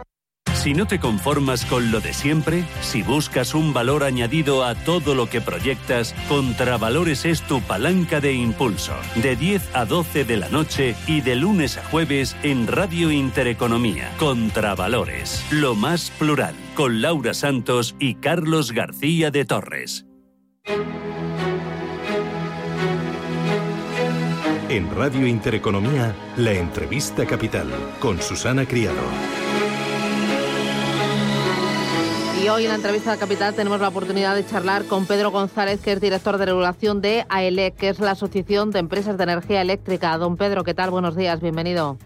[0.68, 5.14] Si no te conformas con lo de siempre, si buscas un valor añadido a todo
[5.14, 8.92] lo que proyectas, Contravalores es tu palanca de impulso.
[9.14, 14.10] De 10 a 12 de la noche y de lunes a jueves en Radio Intereconomía.
[14.18, 20.04] Contravalores, lo más plural, con Laura Santos y Carlos García de Torres.
[24.68, 27.68] En Radio Intereconomía, la entrevista capital
[28.00, 29.00] con Susana Criado
[32.50, 35.92] Hoy en la entrevista de Capital tenemos la oportunidad de charlar con Pedro González, que
[35.92, 40.16] es director de regulación de AELEC, que es la Asociación de Empresas de Energía Eléctrica.
[40.16, 40.90] Don Pedro, ¿qué tal?
[40.90, 41.98] Buenos días, bienvenido.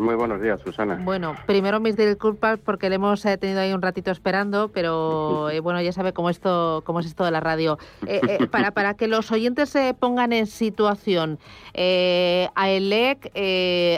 [0.00, 0.98] Muy buenos días, Susana.
[1.04, 5.60] Bueno, primero mis disculpas porque le hemos eh, tenido ahí un ratito esperando, pero eh,
[5.60, 7.78] bueno, ya sabe cómo, esto, cómo es esto de la radio.
[8.06, 11.38] Eh, para, para que los oyentes se pongan en situación,
[11.74, 13.30] AELEC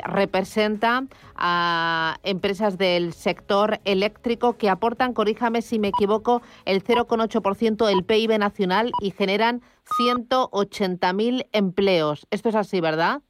[0.05, 1.05] representa
[1.37, 8.38] a empresas del sector eléctrico que aportan, corríjame si me equivoco, el 0,8% del PIB
[8.38, 9.62] nacional y generan
[10.01, 12.27] 180.000 empleos.
[12.31, 13.23] Esto es así, ¿verdad?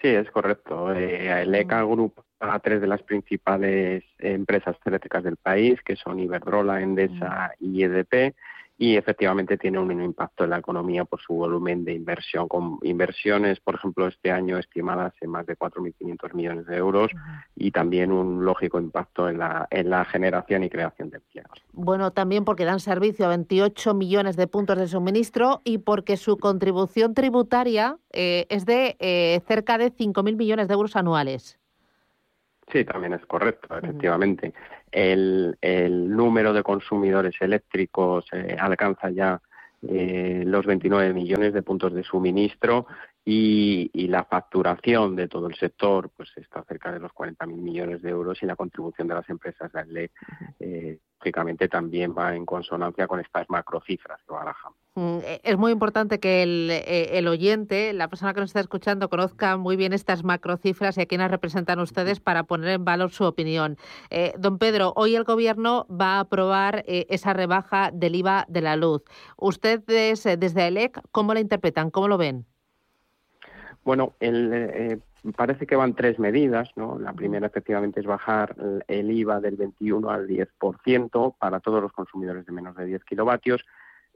[0.00, 0.94] Sí, es correcto.
[0.94, 6.80] Eh, AELEC agrupa a tres de las principales empresas eléctricas del país, que son Iberdrola,
[6.80, 8.34] Endesa y EDP,
[8.80, 13.60] y efectivamente tiene un impacto en la economía por su volumen de inversión, con inversiones,
[13.60, 17.10] por ejemplo, este año estimadas en más de 4.500 millones de euros
[17.54, 21.62] y también un lógico impacto en la, en la generación y creación de empleos.
[21.74, 26.38] Bueno, también porque dan servicio a 28 millones de puntos de suministro y porque su
[26.38, 31.59] contribución tributaria eh, es de eh, cerca de 5.000 millones de euros anuales.
[32.72, 34.52] Sí, también es correcto, efectivamente.
[34.92, 39.40] El, el número de consumidores eléctricos eh, alcanza ya
[39.88, 42.86] eh, los 29 millones de puntos de suministro
[43.24, 48.02] y, y, la facturación de todo el sector pues está cerca de los 40.000 millones
[48.02, 50.10] de euros y la contribución de las empresas de ley
[50.58, 54.78] eh, lógicamente también va en consonancia con estas macrocifras que barajamos.
[54.94, 58.60] Mm, e, es muy importante que el, e, el, oyente, la persona que nos está
[58.60, 63.10] escuchando, conozca muy bien estas macrocifras y a quiénes representan ustedes para poner en valor
[63.10, 63.76] su opinión.
[64.08, 68.62] Eh, don Pedro, hoy el Gobierno va a aprobar eh, esa rebaja del IVA de
[68.62, 69.02] la luz.
[69.36, 71.90] Ustedes, eh, desde ELEC, ¿cómo la interpretan?
[71.90, 72.46] ¿Cómo lo ven?
[73.84, 74.98] Bueno, el, eh,
[75.36, 76.98] parece que van tres medidas, ¿no?
[76.98, 78.54] La primera efectivamente es bajar
[78.88, 83.64] el IVA del 21 al 10% para todos los consumidores de menos de 10 kilovatios.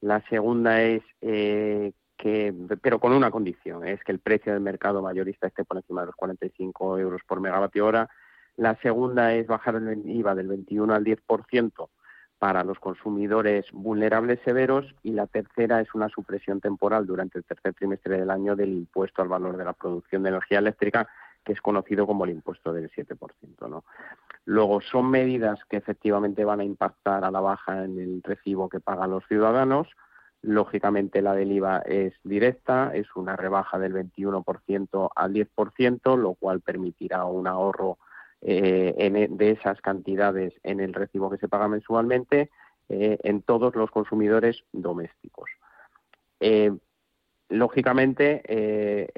[0.00, 5.02] La segunda es eh, que, pero con una condición, es que el precio del mercado
[5.02, 8.08] mayorista esté por encima de los 45 euros por megavatio hora.
[8.56, 11.88] La segunda es bajar el IVA del 21 al 10%
[12.44, 17.72] para los consumidores vulnerables severos y la tercera es una supresión temporal durante el tercer
[17.72, 21.08] trimestre del año del impuesto al valor de la producción de energía eléctrica,
[21.42, 23.66] que es conocido como el impuesto del 7%.
[23.66, 23.84] ¿no?
[24.44, 28.78] Luego, son medidas que efectivamente van a impactar a la baja en el recibo que
[28.78, 29.88] pagan los ciudadanos.
[30.42, 36.60] Lógicamente, la del IVA es directa, es una rebaja del 21% al 10%, lo cual
[36.60, 37.96] permitirá un ahorro
[38.46, 42.50] eh, e, de esas cantidades en el recibo que se paga mensualmente
[42.90, 45.48] eh, en todos los consumidores domésticos.
[46.40, 46.70] Eh,
[47.48, 48.42] lógicamente,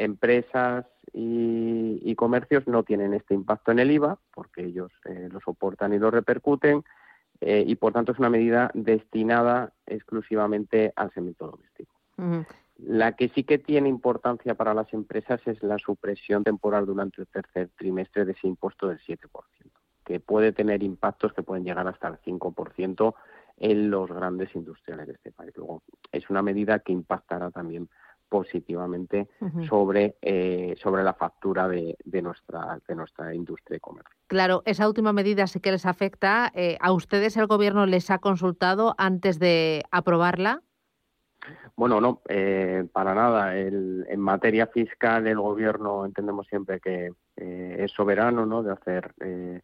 [0.00, 5.98] empresas y, comercios no tienen este impacto en el IVA porque ellos lo soportan y
[5.98, 6.82] lo repercuten
[7.40, 11.92] y, por tanto, es una medida destinada exclusivamente al segmento doméstico.
[12.78, 17.26] La que sí que tiene importancia para las empresas es la supresión temporal durante el
[17.26, 19.18] tercer trimestre de ese impuesto del 7%,
[20.04, 23.14] que puede tener impactos que pueden llegar hasta el 5%
[23.58, 25.52] en los grandes industriales de este país.
[25.56, 27.88] Luego, es una medida que impactará también
[28.28, 29.28] positivamente
[29.68, 34.16] sobre eh, sobre la factura de, de, nuestra de nuestra industria y comercio.
[34.26, 36.50] Claro, esa última medida sí que les afecta.
[36.54, 40.62] Eh, ¿A ustedes el gobierno les ha consultado antes de aprobarla?
[41.76, 43.56] Bueno, no, eh, para nada.
[43.56, 48.62] en materia fiscal, el gobierno entendemos siempre que eh, es soberano, ¿no?
[48.62, 49.61] De hacer eh,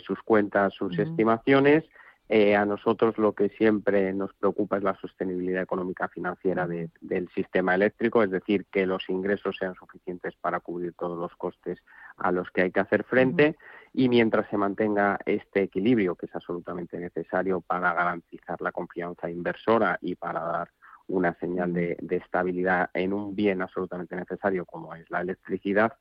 [0.00, 1.84] sus cuentas, sus estimaciones.
[2.28, 8.22] a nosotros lo que siempre nos preocupa es la sostenibilidad económica financiera del sistema eléctrico,
[8.22, 11.78] es decir, que los ingresos sean suficientes para cubrir todos los costes
[12.16, 13.56] a los que hay que hacer frente
[13.92, 19.98] y mientras se mantenga este equilibrio, que es absolutamente necesario para garantizar la confianza inversora
[20.02, 20.68] y para dar
[21.08, 25.92] una señal de, estabilidad en un bien absolutamente necesario como es la electricidad,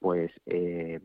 [0.00, 1.00] pues eh,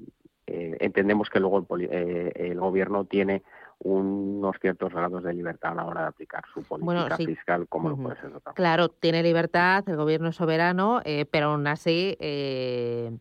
[0.47, 3.43] eh, entendemos que luego el, eh, gobierno tiene
[3.79, 7.97] unos ciertos grados de libertad a la hora de aplicar su política fiscal como lo
[7.97, 8.53] puede ser otra.
[8.53, 13.17] Claro, tiene libertad, el gobierno es soberano, pero aún así eh, eh,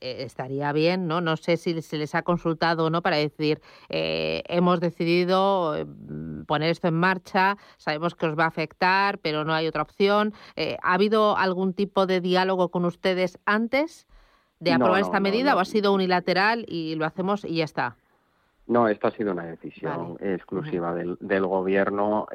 [0.00, 1.20] estaría bien, ¿no?
[1.20, 5.74] No sé si se les ha consultado o no para decir, eh, hemos decidido
[6.46, 10.34] poner esto en marcha, sabemos que os va a afectar, pero no hay otra opción.
[10.82, 14.06] ¿Ha habido algún tipo de diálogo con ustedes antes
[14.60, 17.96] de aprobar esta medida o ha sido unilateral y lo hacemos y ya está?
[18.66, 22.26] No, esta ha sido una decisión exclusiva del, del, gobierno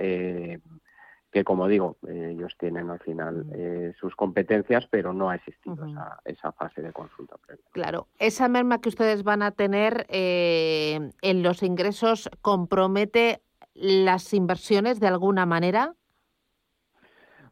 [1.38, 6.19] que como digo, ellos tienen al final eh, sus competencias, pero no ha existido esa,
[6.25, 7.63] esa, fase de consulta previa.
[7.73, 13.43] Claro, esa merma que ustedes van a tener eh, en los ingresos compromete
[13.75, 15.93] las inversiones de alguna manera.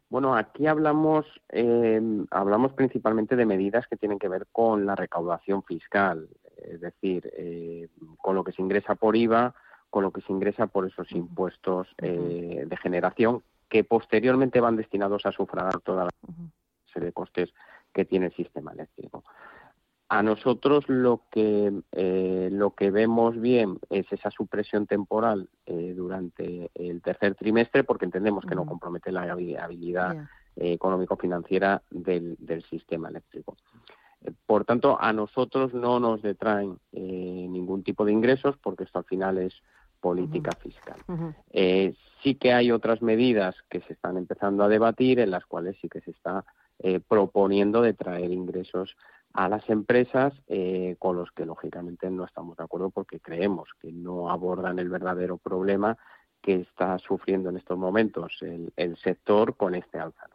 [0.08, 2.00] Bueno, aquí hablamos eh,
[2.32, 7.30] hablamos principalmente de medidas que tienen que ver con la recaudación fiscal, es decir,
[8.18, 9.54] con lo que se ingresa por IVA,
[9.90, 15.32] con lo que se ingresa por esos impuestos de generación que posteriormente van destinados a
[15.32, 16.10] sufragar toda la
[16.92, 17.52] serie de costes
[17.92, 19.24] que tiene el sistema eléctrico.
[20.08, 26.70] A nosotros lo que eh, lo que vemos bien es esa supresión temporal eh, durante
[26.74, 30.16] el tercer trimestre, porque entendemos que no compromete la habilidad
[30.54, 33.56] eh, económico-financiera del, del, sistema eléctrico.
[34.46, 39.38] Por tanto, a nosotros no nos detraen ningún tipo de ingresos, porque esto al final
[39.38, 39.60] es
[40.00, 40.96] política fiscal.
[41.50, 45.76] Eh, sí que hay otras medidas que se están empezando a debatir en las cuales
[45.80, 46.44] sí que se está
[46.78, 48.96] eh, proponiendo de traer ingresos
[49.32, 53.92] a las empresas eh, con los que lógicamente no estamos de acuerdo porque creemos que
[53.92, 55.96] no abordan el verdadero problema
[56.40, 60.26] que está sufriendo en estos momentos el, sector con este alza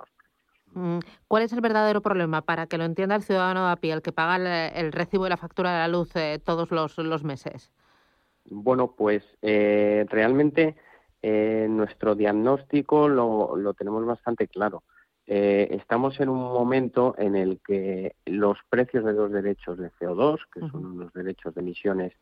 [0.74, 3.93] mm, ¿Cuál es el verdadero problema para que lo entienda el ciudadano de a pie,
[3.93, 6.12] el que paga el, recibo de la factura de la luz
[6.43, 7.72] todos los meses?
[8.45, 10.75] Bueno, pues eh, realmente
[11.21, 14.83] eh, nuestro diagnóstico lo, lo, tenemos bastante claro.
[15.27, 20.39] Eh, estamos en un momento en el que los precios de los derechos de CO2,
[20.53, 22.13] que son los derechos de emisiones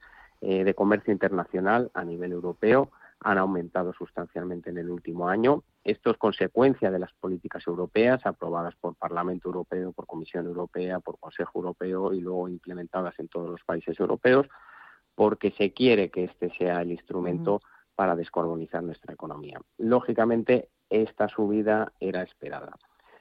[0.42, 2.92] de comercio internacional a nivel europeo,
[3.22, 5.64] han aumentado sustancialmente en el último año.
[5.84, 11.20] Esto es consecuencia de las políticas europeas aprobadas por Parlamento Europeo, por Comisión Europea, por
[11.20, 14.48] Consejo Europeo y luego implementadas en todos los países europeos
[15.20, 17.62] porque se quiere que este sea el instrumento
[17.94, 19.60] para descarbonizar nuestra economía.
[19.78, 22.78] Lógicamente, esta subida era esperada.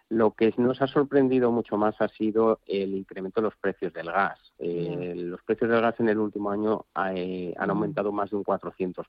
[0.08, 4.12] Lo que nos ha sorprendido mucho más ha sido el incremento de los precios del
[4.12, 4.38] gas.
[4.60, 8.44] Eh, los precios del gas en el último año eh, han aumentado más de un
[8.44, 9.04] 400%.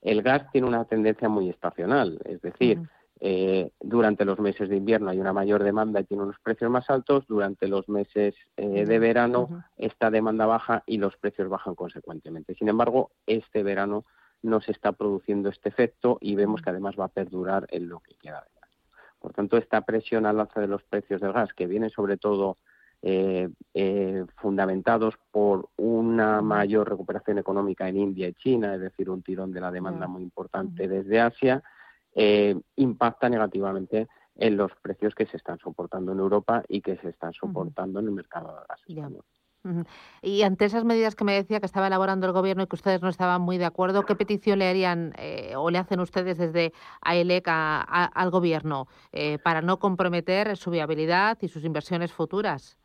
[0.00, 2.80] El gas tiene una tendencia muy estacional, es decir,
[3.20, 6.90] eh, durante los meses de invierno hay una mayor demanda y tiene unos precios más
[6.90, 12.54] altos, durante los meses eh, de verano esta demanda baja y los precios bajan consecuentemente.
[12.54, 14.04] Sin embargo, este verano
[14.42, 18.00] no se está produciendo este efecto y vemos que además va a perdurar en lo
[18.00, 18.76] que queda de año.
[19.18, 22.58] Por tanto, esta presión al alza de los precios del gas, que viene sobre todo
[23.02, 23.48] eh,
[24.36, 29.60] fundamentados por una mayor recuperación económica en India y China, es decir, un tirón de
[29.60, 31.62] la demanda muy importante desde Asia,
[32.16, 37.10] eh, impacta negativamente en los precios que se están soportando en Europa y que se
[37.10, 39.24] están soportando en el mercado de gas español.
[40.22, 43.02] Y ante esas medidas que me decía que estaba elaborando el gobierno y que ustedes
[43.02, 46.72] no estaban muy de acuerdo, ¿qué petición le harían eh, o le hacen ustedes desde
[47.00, 52.78] AELEC al gobierno eh, para no comprometer su viabilidad y sus inversiones futuras?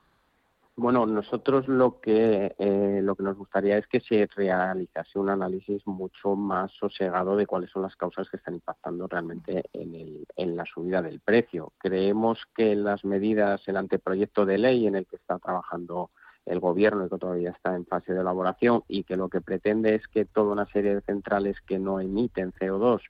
[0.77, 5.85] Bueno, nosotros lo que eh, lo que nos gustaría es que se realizase un análisis
[5.85, 10.55] mucho más sosegado de cuáles son las causas que están impactando realmente en, el, en
[10.55, 11.73] la subida del precio.
[11.77, 16.09] Creemos que las medidas, el anteproyecto de ley en el que está trabajando
[16.45, 19.95] el gobierno y que todavía está en fase de elaboración y que lo que pretende
[19.95, 23.01] es que toda una serie de centrales que no emiten CO2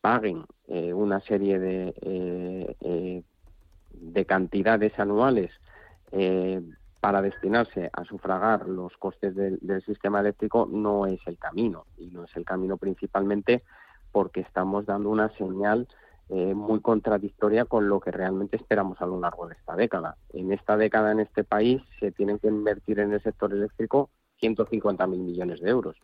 [0.00, 3.22] paguen eh, una serie de, eh,
[3.92, 5.52] de cantidades anuales
[7.00, 12.24] para destinarse a sufragar los costes del, sistema eléctrico no es el camino y no
[12.24, 13.62] es el camino principalmente
[14.10, 15.86] porque estamos dando una señal
[16.28, 20.16] eh, muy contradictoria con lo que realmente esperamos a lo largo de esta década.
[20.32, 24.10] En esta década en este país se tienen que invertir en el sector eléctrico
[24.42, 25.96] 150.000 millones de euros.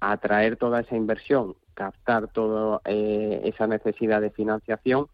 [0.00, 5.08] Atraer toda esa inversión, captar toda eh, esa necesidad de financiación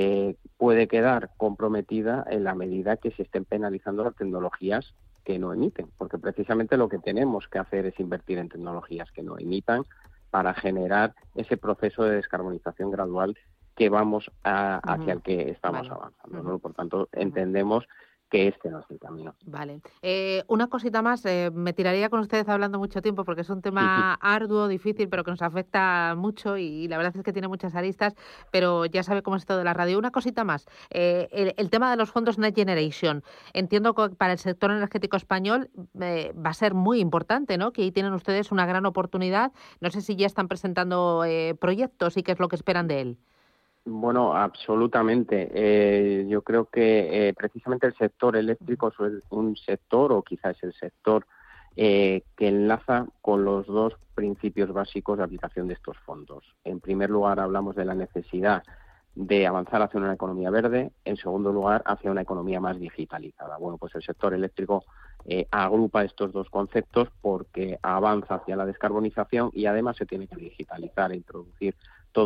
[0.00, 4.94] eh, puede quedar comprometida en la medida que se estén penalizando las tecnologías
[5.24, 9.24] que no emiten, porque precisamente lo que tenemos que hacer es invertir en tecnologías que
[9.24, 9.82] no emitan
[10.30, 13.36] para generar ese proceso de descarbonización gradual
[13.74, 16.60] que vamos hacia el que estamos avanzando.
[16.60, 17.88] Por tanto, entendemos
[18.28, 19.34] que este no es el camino.
[19.44, 19.80] Vale.
[20.02, 23.62] Eh, una cosita más, eh, me tiraría con ustedes hablando mucho tiempo porque es un
[23.62, 27.74] tema arduo, difícil, pero que nos afecta mucho y, la verdad es que tiene muchas
[27.74, 28.14] aristas,
[28.50, 29.98] pero ya sabe cómo es todo de la radio.
[29.98, 33.22] Una cosita más, eh, el, tema de los fondos Next Generation.
[33.52, 37.72] Entiendo que para el sector energético español va a ser muy importante, ¿no?
[37.72, 39.52] Que ahí tienen ustedes una gran oportunidad.
[39.80, 41.24] No sé si ya están presentando
[41.60, 43.18] proyectos y qué es lo que esperan de él.
[43.90, 45.50] Bueno, absolutamente.
[45.54, 50.74] Eh, yo creo que eh, precisamente el sector eléctrico es un sector, o quizás el
[50.74, 51.26] sector
[51.74, 56.44] eh, que enlaza con los dos principios básicos de aplicación de estos fondos.
[56.64, 58.62] En primer lugar, hablamos de la necesidad
[59.14, 63.56] de avanzar hacia una economía verde, en segundo lugar, hacia una economía más digitalizada.
[63.56, 64.84] Bueno, pues el sector eléctrico
[65.24, 70.36] eh, agrupa estos dos conceptos porque avanza hacia la descarbonización y además se tiene que
[70.36, 71.74] digitalizar e introducir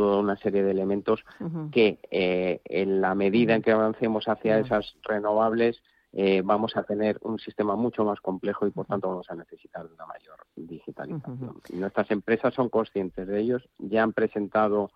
[0.01, 1.24] toda una serie de elementos
[1.70, 5.82] que eh, en la medida en que avancemos hacia esas renovables
[6.12, 9.86] eh, vamos a tener un sistema mucho más complejo y por tanto vamos a necesitar
[9.86, 11.61] una mayor digitalización.
[11.72, 14.90] nuestras empresas son conscientes de ellos, ya han presentado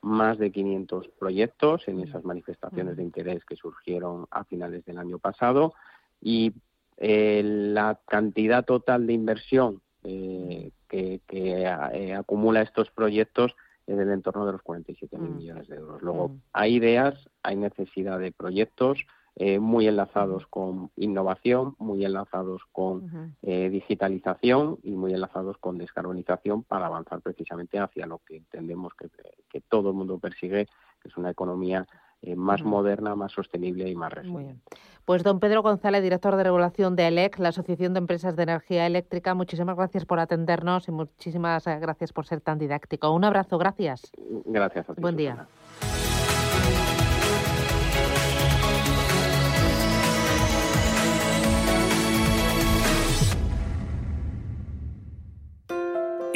[0.00, 5.18] más de 500 proyectos en esas manifestaciones de interés que surgieron a finales del año
[5.18, 5.74] pasado
[6.20, 6.52] y
[6.98, 13.56] eh, la cantidad total de inversión eh, que, eh, acumula estos proyectos
[13.86, 16.02] es del entorno de los 47.000 mil millones de euros.
[16.02, 18.98] Luego, hay ideas, hay necesidad de proyectos,
[19.38, 26.62] eh, muy enlazados con innovación, muy enlazados con eh, digitalización y muy enlazados con descarbonización
[26.62, 30.66] para avanzar precisamente hacia lo que entendemos que, todo el mundo persigue,
[31.02, 31.86] que es una economía
[32.22, 34.62] eh, más moderna, más sostenible y más resiliente.
[35.04, 38.86] Pues don Pedro González, director de regulación de ELEC, la Asociación de Empresas de Energía
[38.86, 43.12] Eléctrica, muchísimas gracias por atendernos y muchísimas gracias por ser tan didáctico.
[43.12, 44.10] Un abrazo, gracias.
[44.44, 45.00] Gracias a ti.
[45.00, 45.46] Buen día.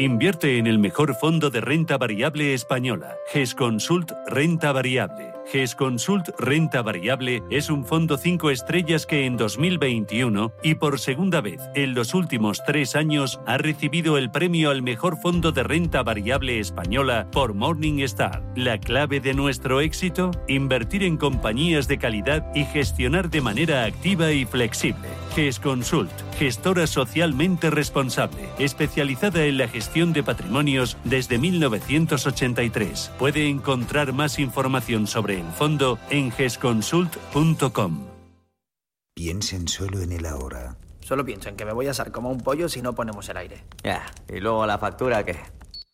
[0.00, 5.29] Invierte en el mejor fondo de renta variable española, GESConsult Renta Variable.
[5.50, 11.60] GESConsult Renta Variable es un fondo 5 estrellas que en 2021 y por segunda vez
[11.74, 16.60] en los últimos tres años ha recibido el premio al mejor fondo de renta variable
[16.60, 18.44] española por Morningstar.
[18.54, 24.30] La clave de nuestro éxito, invertir en compañías de calidad y gestionar de manera activa
[24.30, 25.08] y flexible.
[25.34, 33.12] GESConsult, gestora socialmente responsable, especializada en la gestión de patrimonios desde 1983.
[33.18, 38.06] Puede encontrar más información sobre el fondo en gesconsult.com.
[39.14, 40.76] Piensen solo en el ahora.
[41.00, 43.64] Solo piensen que me voy a asar como un pollo si no ponemos el aire.
[43.82, 45.36] Ya, y luego la factura que...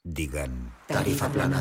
[0.04, 0.72] Digan.
[0.86, 1.60] Tarifa plana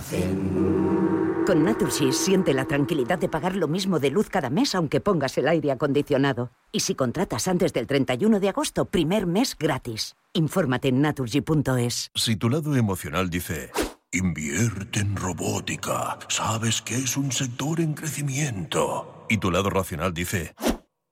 [1.45, 5.37] Con Natursys siente la tranquilidad de pagar lo mismo de luz cada mes aunque pongas
[5.37, 6.49] el aire acondicionado.
[6.71, 10.15] Y si contratas antes del 31 de agosto, primer mes gratis.
[10.33, 12.09] Infórmate en naturgy.es.
[12.15, 13.71] Si tu lado emocional dice...
[14.11, 16.17] Invierte en robótica.
[16.29, 19.25] Sabes que es un sector en crecimiento.
[19.29, 20.55] Y tu lado racional dice...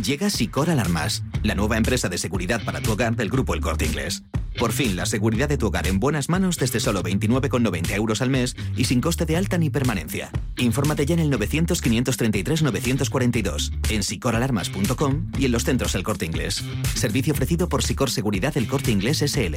[0.00, 3.84] Llega Sicor Alarmas, la nueva empresa de seguridad para tu hogar del grupo El Corte
[3.84, 4.22] Inglés.
[4.58, 8.30] Por fin, la seguridad de tu hogar en buenas manos desde solo 29,90 euros al
[8.30, 10.30] mes y sin coste de alta ni permanencia.
[10.56, 16.64] Infórmate ya en el 900-533-942, en sicoralarmas.com y en los centros El Corte Inglés.
[16.94, 19.56] Servicio ofrecido por Sicor Seguridad El Corte Inglés SL.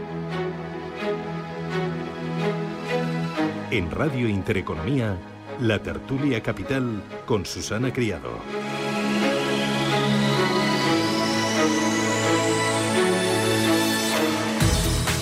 [3.71, 5.15] En Radio Intereconomía,
[5.61, 8.29] la tertulia capital con Susana Criado.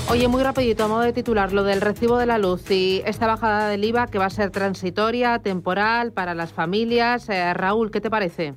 [0.10, 3.28] Oye, muy rapidito, a modo de titular, lo del recibo de la luz y esta
[3.28, 7.30] bajada del IVA que va a ser transitoria, temporal, para las familias.
[7.30, 8.56] Eh, Raúl, ¿qué te parece?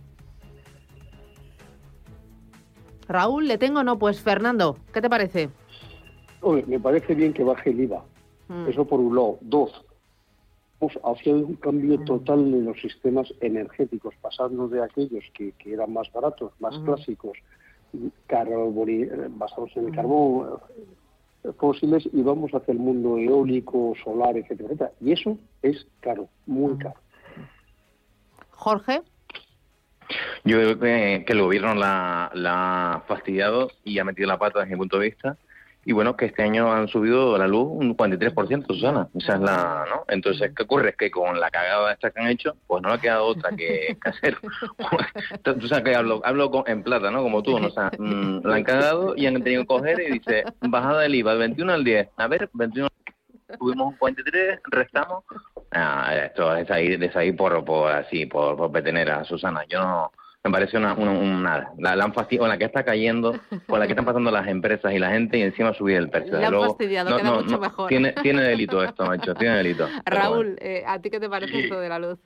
[3.07, 3.99] Raúl, ¿le tengo o no?
[3.99, 5.51] Pues Fernando, ¿qué te parece?
[6.67, 8.03] me parece bien que baje el IVA.
[8.53, 8.69] Mm.
[8.69, 9.39] Eso por un lado.
[9.41, 9.85] Dos,
[10.79, 12.05] pues hacia un cambio mm.
[12.05, 16.85] total en los sistemas energéticos, pasando de aquellos que, eran más baratos, más mm.
[16.85, 17.39] clásicos,
[19.31, 20.59] basados en el carbón,
[21.45, 24.93] eh, fósiles, y vamos hacia el mundo eólico, solar, etcétera, etcétera.
[25.01, 26.97] Y eso es caro, muy caro.
[28.51, 29.03] Jorge.
[30.45, 34.61] Yo creo que, que el gobierno la, la ha fastidiado y ha metido la pata
[34.61, 35.39] desde mi punto de vista.
[35.85, 39.09] Y bueno, que este año han subido la luz un 43%, Susana.
[39.19, 40.05] Esa es la, ¿no?
[40.09, 40.91] Entonces, ¿qué ocurre?
[40.91, 43.97] Es que con la cagada esta que han hecho, pues no ha quedado otra que,
[44.03, 44.37] que hacer.
[45.43, 47.23] Tú sabes que hablo, hablo con- en plata, ¿no?
[47.23, 47.67] Como tú, ¿no?
[47.67, 51.15] O sea, mm, la han cagado y han tenido que coger y dice, bajada del
[51.17, 52.09] IVA, del 21 al 10.
[52.17, 52.89] A ver, 21
[53.59, 55.25] tuvimos un 43, restamos.
[55.73, 59.65] Ah, esto es ahí, es ahí por, por así, por, por petenera, Susana.
[59.69, 60.13] Yo no,
[60.45, 61.73] me parece una, una, un nada.
[61.79, 63.39] La, la han fastidiado, la que está cayendo,
[63.69, 66.33] con la que están pasando las empresas y la gente y encima subir el precio.
[66.33, 67.89] La han luego, fastidiado, queda mucho mejor.
[67.89, 69.87] Tiene, tiene delito esto, macho, tiene delito.
[69.89, 70.03] Bueno.
[70.05, 71.61] Raúl, eh, ¿a ti qué te parece Sí.
[71.61, 72.19] esto de la luz?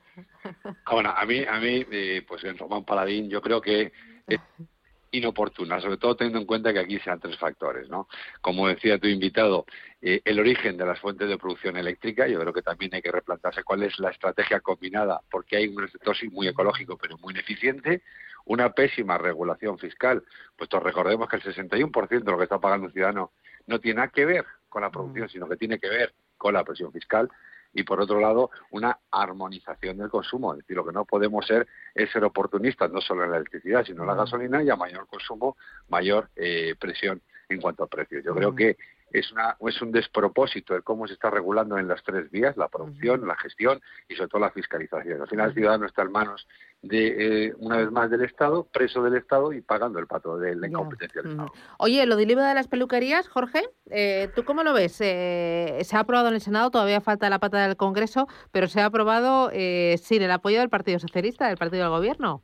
[0.64, 3.92] Ah, Bueno, a mí, a mí eh, pues en Román Paladín yo creo que
[5.18, 8.08] inoportuna, sobre todo teniendo en cuenta que aquí sean tres factores, ¿no?
[8.40, 9.66] Como decía tu invitado,
[10.00, 13.10] eh, el origen de las fuentes de producción eléctrica, yo creo que también hay que
[13.10, 18.02] replantearse cuál es la estrategia combinada, porque hay un sector muy ecológico pero muy ineficiente,
[18.44, 20.22] una pésima regulación fiscal,
[20.56, 23.32] puesto recordemos que el 61% de lo que está pagando un ciudadano
[23.66, 26.62] no tiene nada que ver con la producción, sino que tiene que ver con la
[26.62, 27.28] presión fiscal
[27.76, 30.52] y por otro lado una armonización del consumo.
[30.52, 33.84] Es decir, lo que no podemos ser es ser oportunistas, no solo en la electricidad,
[33.84, 35.56] sino en la gasolina y a mayor consumo,
[35.88, 38.24] mayor eh, presión en cuanto a precios.
[38.24, 38.76] Yo creo que
[39.10, 42.68] es, una, es un despropósito el cómo se está regulando en las tres vías, la
[42.68, 45.20] producción, la gestión y sobre todo la fiscalización.
[45.22, 46.46] Al final el ciudadano está en manos
[46.82, 50.54] de, eh, una vez más, del Estado, preso del Estado y pagando el pato de
[50.54, 51.52] la incompetencia del Estado.
[51.78, 55.00] Oye, lo del IVA de las peluquerías, Jorge, eh, ¿tú cómo lo ves?
[55.00, 58.80] Eh, se ha aprobado en el Senado, todavía falta la pata del Congreso, pero se
[58.80, 62.42] ha aprobado eh, sin el apoyo del Partido Socialista, del Partido del Gobierno.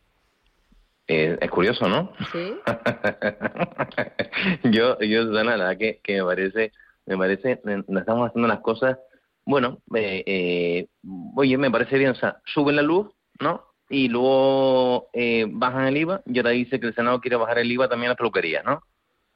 [1.08, 2.12] Eh, es curioso, ¿no?
[2.32, 2.54] Sí.
[4.64, 6.72] yo, yo, Susana, la verdad que, que me parece,
[7.06, 8.98] me parece, eh, no estamos haciendo las cosas,
[9.44, 10.88] bueno, eh, eh,
[11.34, 13.08] oye, me parece bien, o sea, suben la luz,
[13.40, 13.64] ¿no?
[13.88, 17.70] Y luego eh, bajan el IVA, y ahora dice que el Senado quiere bajar el
[17.70, 18.82] IVA también a las peluquerías, ¿no?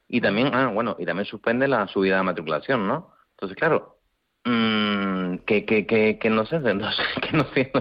[0.07, 3.13] Y también, ah, bueno, y también suspende la subida de matriculación, ¿no?
[3.31, 3.96] Entonces, claro,
[4.45, 7.71] mm, que, que, que, que no sé, no sé, que no sé,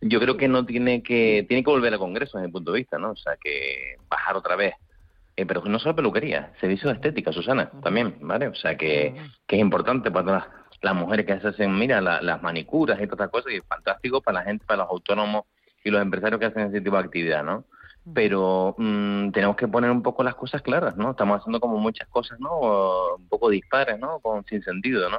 [0.00, 2.78] yo creo que no tiene que, tiene que volver al Congreso desde mi punto de
[2.78, 3.10] vista, ¿no?
[3.12, 4.74] O sea, que bajar otra vez.
[5.38, 8.48] Eh, pero no solo peluquería, servicio de estética, Susana, también, ¿vale?
[8.48, 9.14] O sea, que,
[9.46, 10.44] que es importante para las,
[10.80, 13.64] las mujeres que se hacen, mira, la- las manicuras y todas estas cosas, y es
[13.68, 15.44] fantástico para la gente, para los autónomos
[15.84, 17.66] y los empresarios que hacen ese tipo de actividad, ¿no?
[18.14, 21.10] Pero mm, tenemos que poner un poco las cosas claras, ¿no?
[21.10, 23.14] Estamos haciendo como muchas cosas, ¿no?
[23.16, 24.20] Un poco dispares, ¿no?
[24.20, 25.18] Con, sin sentido, ¿no?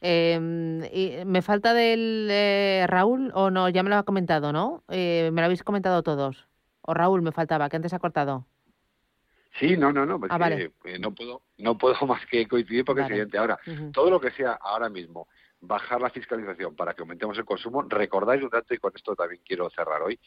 [0.00, 3.68] Eh, y ¿Me falta del eh, Raúl o no?
[3.68, 4.84] Ya me lo ha comentado, ¿no?
[4.88, 6.46] Eh, me lo habéis comentado todos.
[6.82, 8.46] O Raúl me faltaba, que antes ha cortado.
[9.58, 10.72] Sí, no, no, no, Ah, vale.
[10.84, 13.14] eh, no puedo, no puedo más que coincidir porque Vale.
[13.14, 13.38] es evidente.
[13.38, 13.58] Ahora,
[13.92, 15.26] todo lo que sea ahora mismo
[15.60, 19.42] bajar la fiscalización para que aumentemos el consumo, recordáis un dato y con esto también
[19.44, 20.18] quiero cerrar hoy,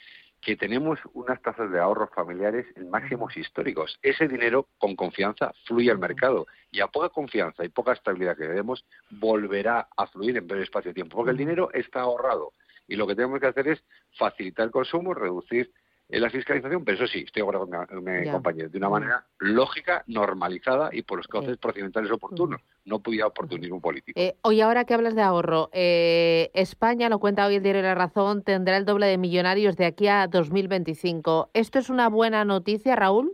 [0.41, 3.99] que tenemos unas tasas de ahorros familiares en máximos históricos.
[4.01, 8.45] Ese dinero con confianza fluye al mercado y a poca confianza y poca estabilidad que
[8.45, 12.53] le demos volverá a fluir en breve espacio de tiempo, porque el dinero está ahorrado
[12.87, 13.83] y lo que tenemos que hacer es
[14.17, 15.71] facilitar el consumo, reducir
[16.19, 20.89] la fiscalización, pero eso sí, estoy acuerdo con mi, compañero, de una manera lógica, normalizada
[20.91, 24.19] y por los cauces procedimentales oportunos, no pudiera oportunismo político.
[24.19, 27.95] Eh, hoy ahora que hablas de ahorro, eh, España, lo cuenta hoy el diario La
[27.95, 31.51] Razón, tendrá el doble de millonarios de aquí a 2025.
[31.53, 33.33] ¿Esto es una buena noticia, Raúl?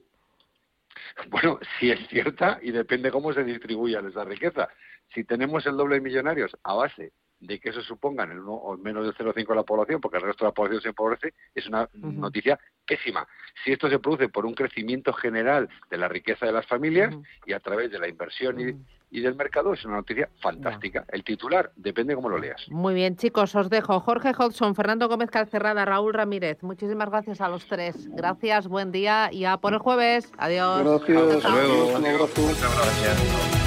[1.29, 4.67] Bueno, sí es cierta y depende cómo se distribuya esa riqueza.
[5.13, 8.77] Si tenemos el doble de millonarios a base de que eso supongan el uno o
[8.77, 11.67] menos del 0,5 de la población, porque el resto de la población se empobrece, es
[11.67, 13.27] una noticia pésima.
[13.63, 17.15] Si esto se produce por un crecimiento general de la riqueza de las familias
[17.45, 18.75] y a través de la inversión y,
[19.09, 21.05] y del mercado, es una noticia fantástica.
[21.09, 22.65] El titular depende cómo lo leas.
[22.69, 23.99] Muy bien, chicos, os dejo.
[23.99, 26.63] Jorge Hodgson, Fernando Gómez Calcerrada, Raúl Ramírez.
[26.63, 28.07] Muchísimas gracias a los tres.
[28.11, 30.31] Gracias, buen día y a por el jueves.
[30.37, 30.83] Adiós.
[30.83, 31.45] Gracias.
[31.45, 31.99] Hasta luego.
[31.99, 33.66] Muchas gracias.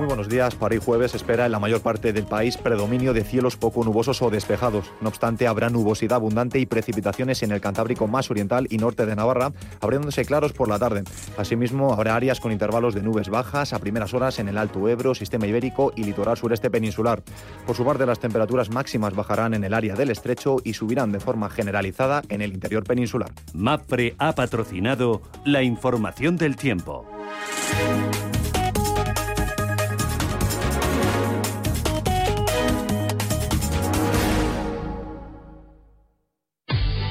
[0.00, 0.54] Muy buenos días.
[0.54, 4.22] Para hoy jueves espera en la mayor parte del país predominio de cielos poco nubosos
[4.22, 4.90] o despejados.
[5.02, 9.14] No obstante, habrá nubosidad abundante y precipitaciones en el Cantábrico más oriental y norte de
[9.14, 11.04] Navarra, abriéndose claros por la tarde.
[11.36, 15.14] Asimismo, habrá áreas con intervalos de nubes bajas a primeras horas en el Alto Ebro,
[15.14, 17.22] Sistema Ibérico y litoral sureste peninsular.
[17.66, 21.20] Por su parte, las temperaturas máximas bajarán en el área del estrecho y subirán de
[21.20, 23.32] forma generalizada en el interior peninsular.
[23.52, 27.04] MAPRE ha patrocinado la información del tiempo.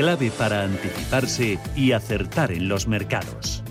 [0.00, 3.62] clave para anticiparse y acertar en los mercados.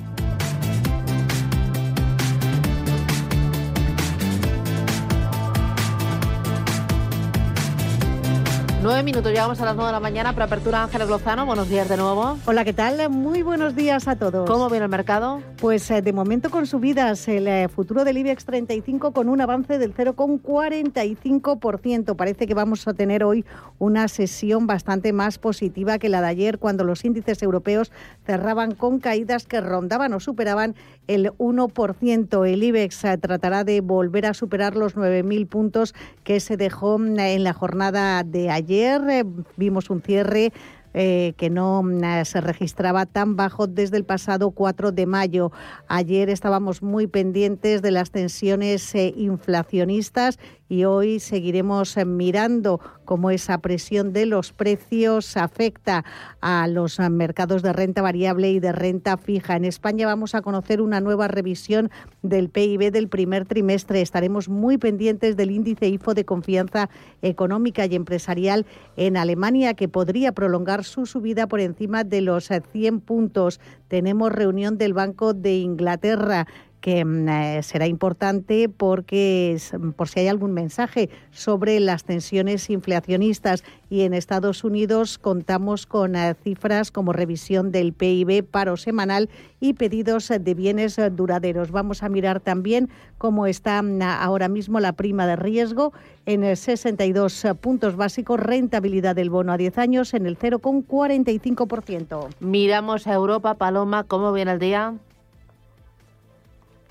[8.81, 10.31] Nueve minutos, llegamos a las nueve de la mañana.
[10.31, 12.37] Para apertura, Ángeles Lozano, buenos días de nuevo.
[12.45, 13.09] Hola, ¿qué tal?
[13.09, 14.49] Muy buenos días a todos.
[14.49, 15.41] ¿Cómo viene el mercado?
[15.57, 19.79] Pues eh, de momento con subidas, el eh, futuro del IBEX 35 con un avance
[19.79, 22.15] del 0,45%.
[22.15, 23.43] Parece que vamos a tener hoy
[23.79, 27.91] una sesión bastante más positiva que la de ayer, cuando los índices europeos
[28.25, 30.75] cerraban con caídas que rondaban o superaban
[31.07, 32.47] el 1%.
[32.47, 37.19] El IBEX eh, tratará de volver a superar los 9.000 puntos que se dejó mm,
[37.19, 39.23] en la jornada de ayer Ayer eh,
[39.57, 40.53] vimos un cierre
[40.93, 45.51] eh, que no mm, se registraba tan bajo desde el pasado 4 de mayo.
[45.87, 50.37] Ayer estábamos muy pendientes de las tensiones eh, inflacionistas
[50.69, 56.05] y hoy seguiremos eh, mirando cómo esa presión de los precios afecta
[56.41, 59.55] a los eh, mercados de renta variable y de renta fija.
[59.55, 61.89] En España vamos a conocer una nueva revisión
[62.21, 64.01] del PIB del primer trimestre.
[64.01, 66.89] Estaremos muy pendientes del índice IFO de confianza
[67.23, 72.95] económica y empresarial en Alemania, que podría prolongar su subida por encima de los 100
[72.95, 73.59] eh, puntos.
[73.87, 76.45] Tenemos reunión del Banco de Inglaterra
[76.81, 79.57] que mm, eh, será importante porque
[79.95, 86.15] por si hay algún mensaje sobre las tensiones inflacionistas y en Estados Unidos contamos con
[86.15, 91.71] eh, cifras como revisión del PIB, paro semanal y pedidos de bienes duraderos.
[91.71, 95.93] Vamos a mirar también cómo está mm, ahora mismo la prima de riesgo
[96.25, 102.27] en 62 puntos básicos, rentabilidad del bono a 10 años en el 0,45%.
[102.39, 104.93] Miramos a Europa, Paloma, ¿cómo viene el día?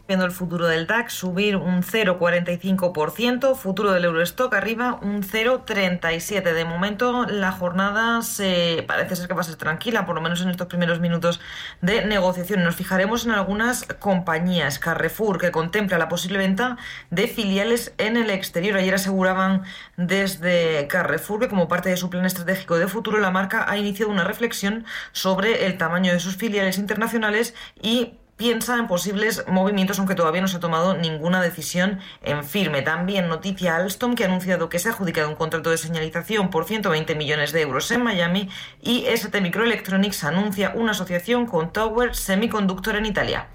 [0.09, 6.54] Viendo el futuro del DAX subir un 0,45%, futuro del Eurostock arriba un 0,37%.
[6.54, 10.40] De momento la jornada se parece ser que va a ser tranquila, por lo menos
[10.40, 11.40] en estos primeros minutos
[11.82, 12.64] de negociación.
[12.64, 16.78] Nos fijaremos en algunas compañías, Carrefour, que contempla la posible venta
[17.11, 18.78] de filiales en el exterior.
[18.78, 19.64] Ayer aseguraban
[19.98, 24.11] desde Carrefour que como parte de su plan estratégico de futuro la marca ha iniciado
[24.11, 30.14] una reflexión sobre el tamaño de sus filiales internacionales y piensa en posibles movimientos, aunque
[30.14, 32.80] todavía no se ha tomado ninguna decisión en firme.
[32.80, 36.64] También noticia Alstom, que ha anunciado que se ha adjudicado un contrato de señalización por
[36.64, 38.49] 120 millones de euros en Miami
[38.80, 43.49] y ST Microelectronics anuncia una asociación con Tower Semiconductor en Italia.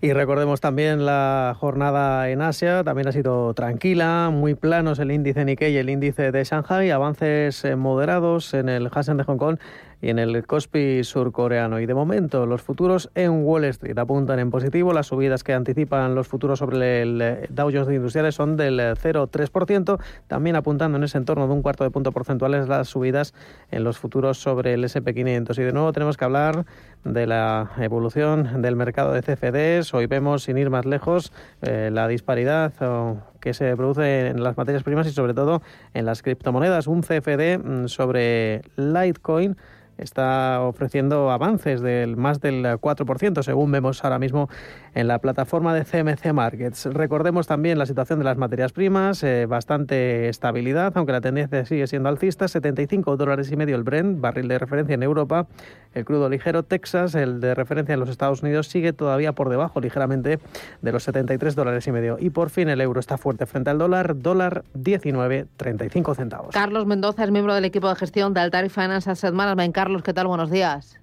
[0.00, 5.46] Y recordemos también la jornada en Asia, también ha sido tranquila, muy planos el índice
[5.46, 9.58] Nikkei y el índice de Shanghai, avances moderados en el Hansen de Hong Kong
[10.04, 11.80] y en el Kospi surcoreano.
[11.80, 14.92] Y de momento, los futuros en Wall Street apuntan en positivo.
[14.92, 20.56] Las subidas que anticipan los futuros sobre el Dow Jones Industriales son del 0,3%, también
[20.56, 23.32] apuntando en ese entorno de un cuarto de punto porcentuales las subidas
[23.70, 25.58] en los futuros sobre el SP500.
[25.58, 26.66] Y de nuevo tenemos que hablar
[27.04, 29.94] de la evolución del mercado de CFDs.
[29.94, 31.32] Hoy vemos, sin ir más lejos,
[31.62, 32.74] eh, la disparidad
[33.40, 35.62] que se produce en las materias primas y sobre todo
[35.94, 36.88] en las criptomonedas.
[36.88, 39.56] Un CFD mm, sobre Litecoin
[39.98, 44.48] está ofreciendo avances del más del 4%, según vemos ahora mismo
[44.94, 46.86] en la plataforma de CMC Markets.
[46.86, 51.86] Recordemos también la situación de las materias primas, eh, bastante estabilidad, aunque la tendencia sigue
[51.86, 55.46] siendo alcista, 75 dólares y medio el Brent, barril de referencia en Europa,
[55.94, 59.80] el crudo ligero Texas, el de referencia en los Estados Unidos, sigue todavía por debajo
[59.80, 60.38] ligeramente
[60.80, 62.16] de los 73 dólares y medio.
[62.20, 66.54] Y por fin el euro está fuerte frente al dólar, dólar 19,35 centavos.
[66.54, 69.74] Carlos Mendoza es miembro del equipo de gestión de Altari Finance Asset Management.
[69.74, 70.28] Carlos, ¿qué tal?
[70.28, 71.00] Buenos días.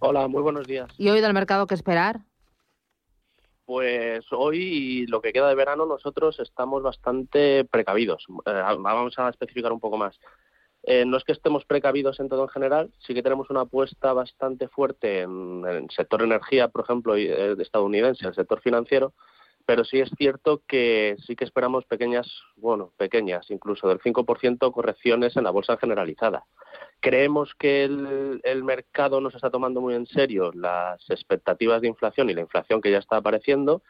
[0.00, 0.90] Hola, muy buenos días.
[0.98, 2.20] ¿Y hoy del mercado qué esperar?
[3.66, 8.26] Pues hoy lo que queda de verano nosotros estamos bastante precavidos.
[8.46, 10.18] Eh, vamos a especificar un poco más.
[10.86, 14.12] Eh, no es que estemos precavidos en todo en general, sí que tenemos una apuesta
[14.12, 19.14] bastante fuerte en, el sector energía, por ejemplo, eh, estadounidense, el sector financiero,
[19.66, 25.36] pero sí es cierto que sí que esperamos pequeñas, bueno, pequeñas, incluso del 5% correcciones
[25.36, 26.44] en la bolsa generalizada.
[27.00, 32.34] Creemos que el, mercado nos está tomando muy en serio las expectativas de inflación y
[32.34, 33.82] la inflación que ya está apareciendo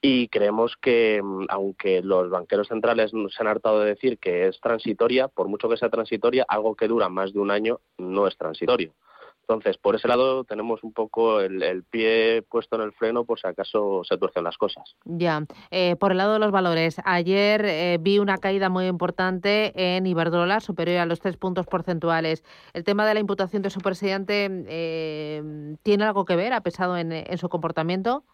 [0.00, 4.60] y creemos que, mm, aunque los banqueros centrales se han hartado de decir que es
[4.60, 8.36] transitoria, por mucho que sea transitoria, algo que dura más de un año no es
[8.36, 8.94] transitorio.
[9.48, 13.46] Entonces, por ese lado tenemos un poco el, pie puesto en el freno por si
[13.46, 14.96] acaso se tuercen las cosas.
[15.04, 19.72] Ya, eh, por el lado de los valores, ayer eh, vi una caída muy importante
[19.76, 22.42] en Iberdrola, superior a los tres puntos porcentuales.
[22.72, 26.52] ¿El tema de la imputación de su presidente eh, tiene algo que ver?
[26.52, 28.24] ¿Ha pesado en, su comportamiento?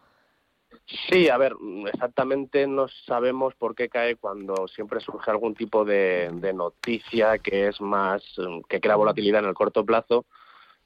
[1.10, 1.52] Sí, a ver,
[1.92, 7.68] exactamente no sabemos por qué cae cuando siempre surge algún tipo de, de noticia que
[7.68, 8.22] es más,
[8.66, 10.24] que crea volatilidad en el corto plazo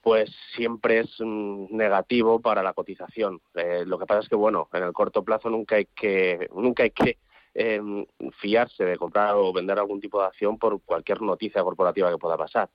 [0.07, 3.41] pues siempre es mm, negativo para la cotización.
[3.55, 6.83] Eh, lo que pasa es que, bueno, en el corto plazo nunca hay que, nunca
[6.83, 7.17] hay que
[7.53, 8.05] em,
[8.39, 12.37] fiarse de comprar o vender algún tipo de acción por cualquier noticia corporativa que pueda
[12.37, 12.69] pasar.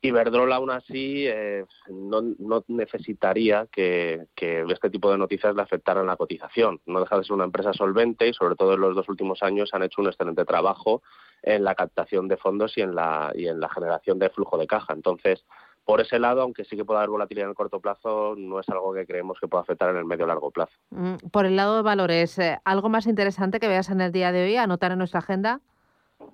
[0.00, 6.16] Iberdrola, aún así, eh, no, necesitaría que, que, este tipo de noticias le afectaran la
[6.16, 6.80] cotización.
[6.86, 9.74] No deja de ser una empresa solvente y, sobre todo en los dos últimos años,
[9.74, 11.02] han hecho un excelente trabajo
[11.42, 14.66] en la captación de fondos y en la, y en la generación de flujo de
[14.66, 14.94] caja.
[14.94, 15.44] Entonces,
[15.84, 18.68] por ese lado, aunque sí que pueda haber volatilidad en el corto plazo, no es
[18.68, 20.72] algo que creemos que pueda afectar en el medio largo plazo.
[20.90, 24.32] Mm, por el lado de valores, eh, ¿algo más interesante que veas en el día
[24.32, 25.60] de hoy, anotar en nuestra agenda?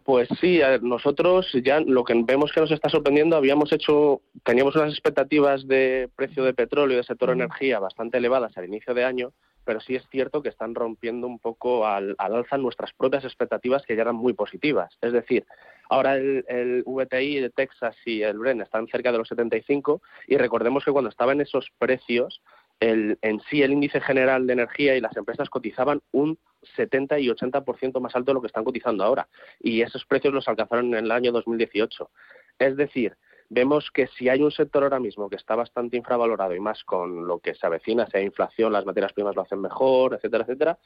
[0.04, 4.92] Pues sí, nosotros ya lo que vemos que nos está sorprendiendo, habíamos hecho, teníamos unas
[4.92, 9.32] expectativas de precio de petróleo y de sector energía bastante elevadas al inicio de año,
[9.64, 13.96] pero sí es cierto que están rompiendo un poco al, alza nuestras propias expectativas que
[13.96, 14.96] ya eran muy positivas.
[15.00, 15.44] Es decir,
[15.88, 20.36] ahora el, el, VTI de Texas y el Bren están cerca de los 75 y
[20.36, 22.42] recordemos que cuando estaban esos precios,
[22.80, 26.38] el, en sí el índice general de energía y las empresas cotizaban un
[26.76, 29.28] 70 y 80% más alto de lo que están cotizando ahora.
[29.60, 32.10] Y esos precios los alcanzaron en el año 2018.
[32.58, 33.16] Es decir,
[33.50, 37.26] vemos que si hay un sector ahora mismo que está bastante infravalorado y más con
[37.26, 40.78] lo que se avecina, sea inflación, las materias primas lo hacen mejor, etcétera, etcétera,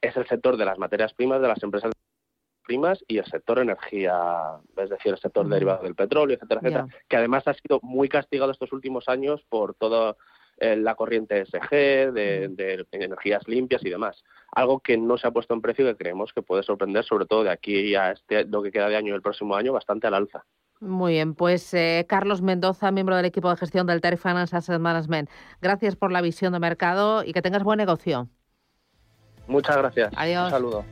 [0.00, 1.92] es el sector de las materias primas de las empresas
[2.64, 4.22] primas y el sector energía,
[4.76, 8.52] es decir, el sector derivado del petróleo, etcétera, etcétera, que además ha sido muy castigado
[8.52, 10.16] estos últimos años por toda
[10.58, 14.22] eh, la corriente SG, de, de, energías limpias y demás.
[14.52, 17.26] Algo que no se ha puesto en precio y que creemos que puede sorprender, sobre
[17.26, 20.06] todo de aquí a este, lo que queda de año y el próximo año, bastante
[20.06, 20.44] al alza.
[20.82, 24.80] Muy bien, pues eh, Carlos Mendoza, miembro del equipo de gestión del Terry Finance Asset
[24.80, 25.30] Management.
[25.60, 28.28] Gracias por la visión de mercado y que tengas buen negocio.
[29.46, 30.12] Muchas gracias.
[30.16, 30.46] Adiós.
[30.46, 30.84] Un saludo.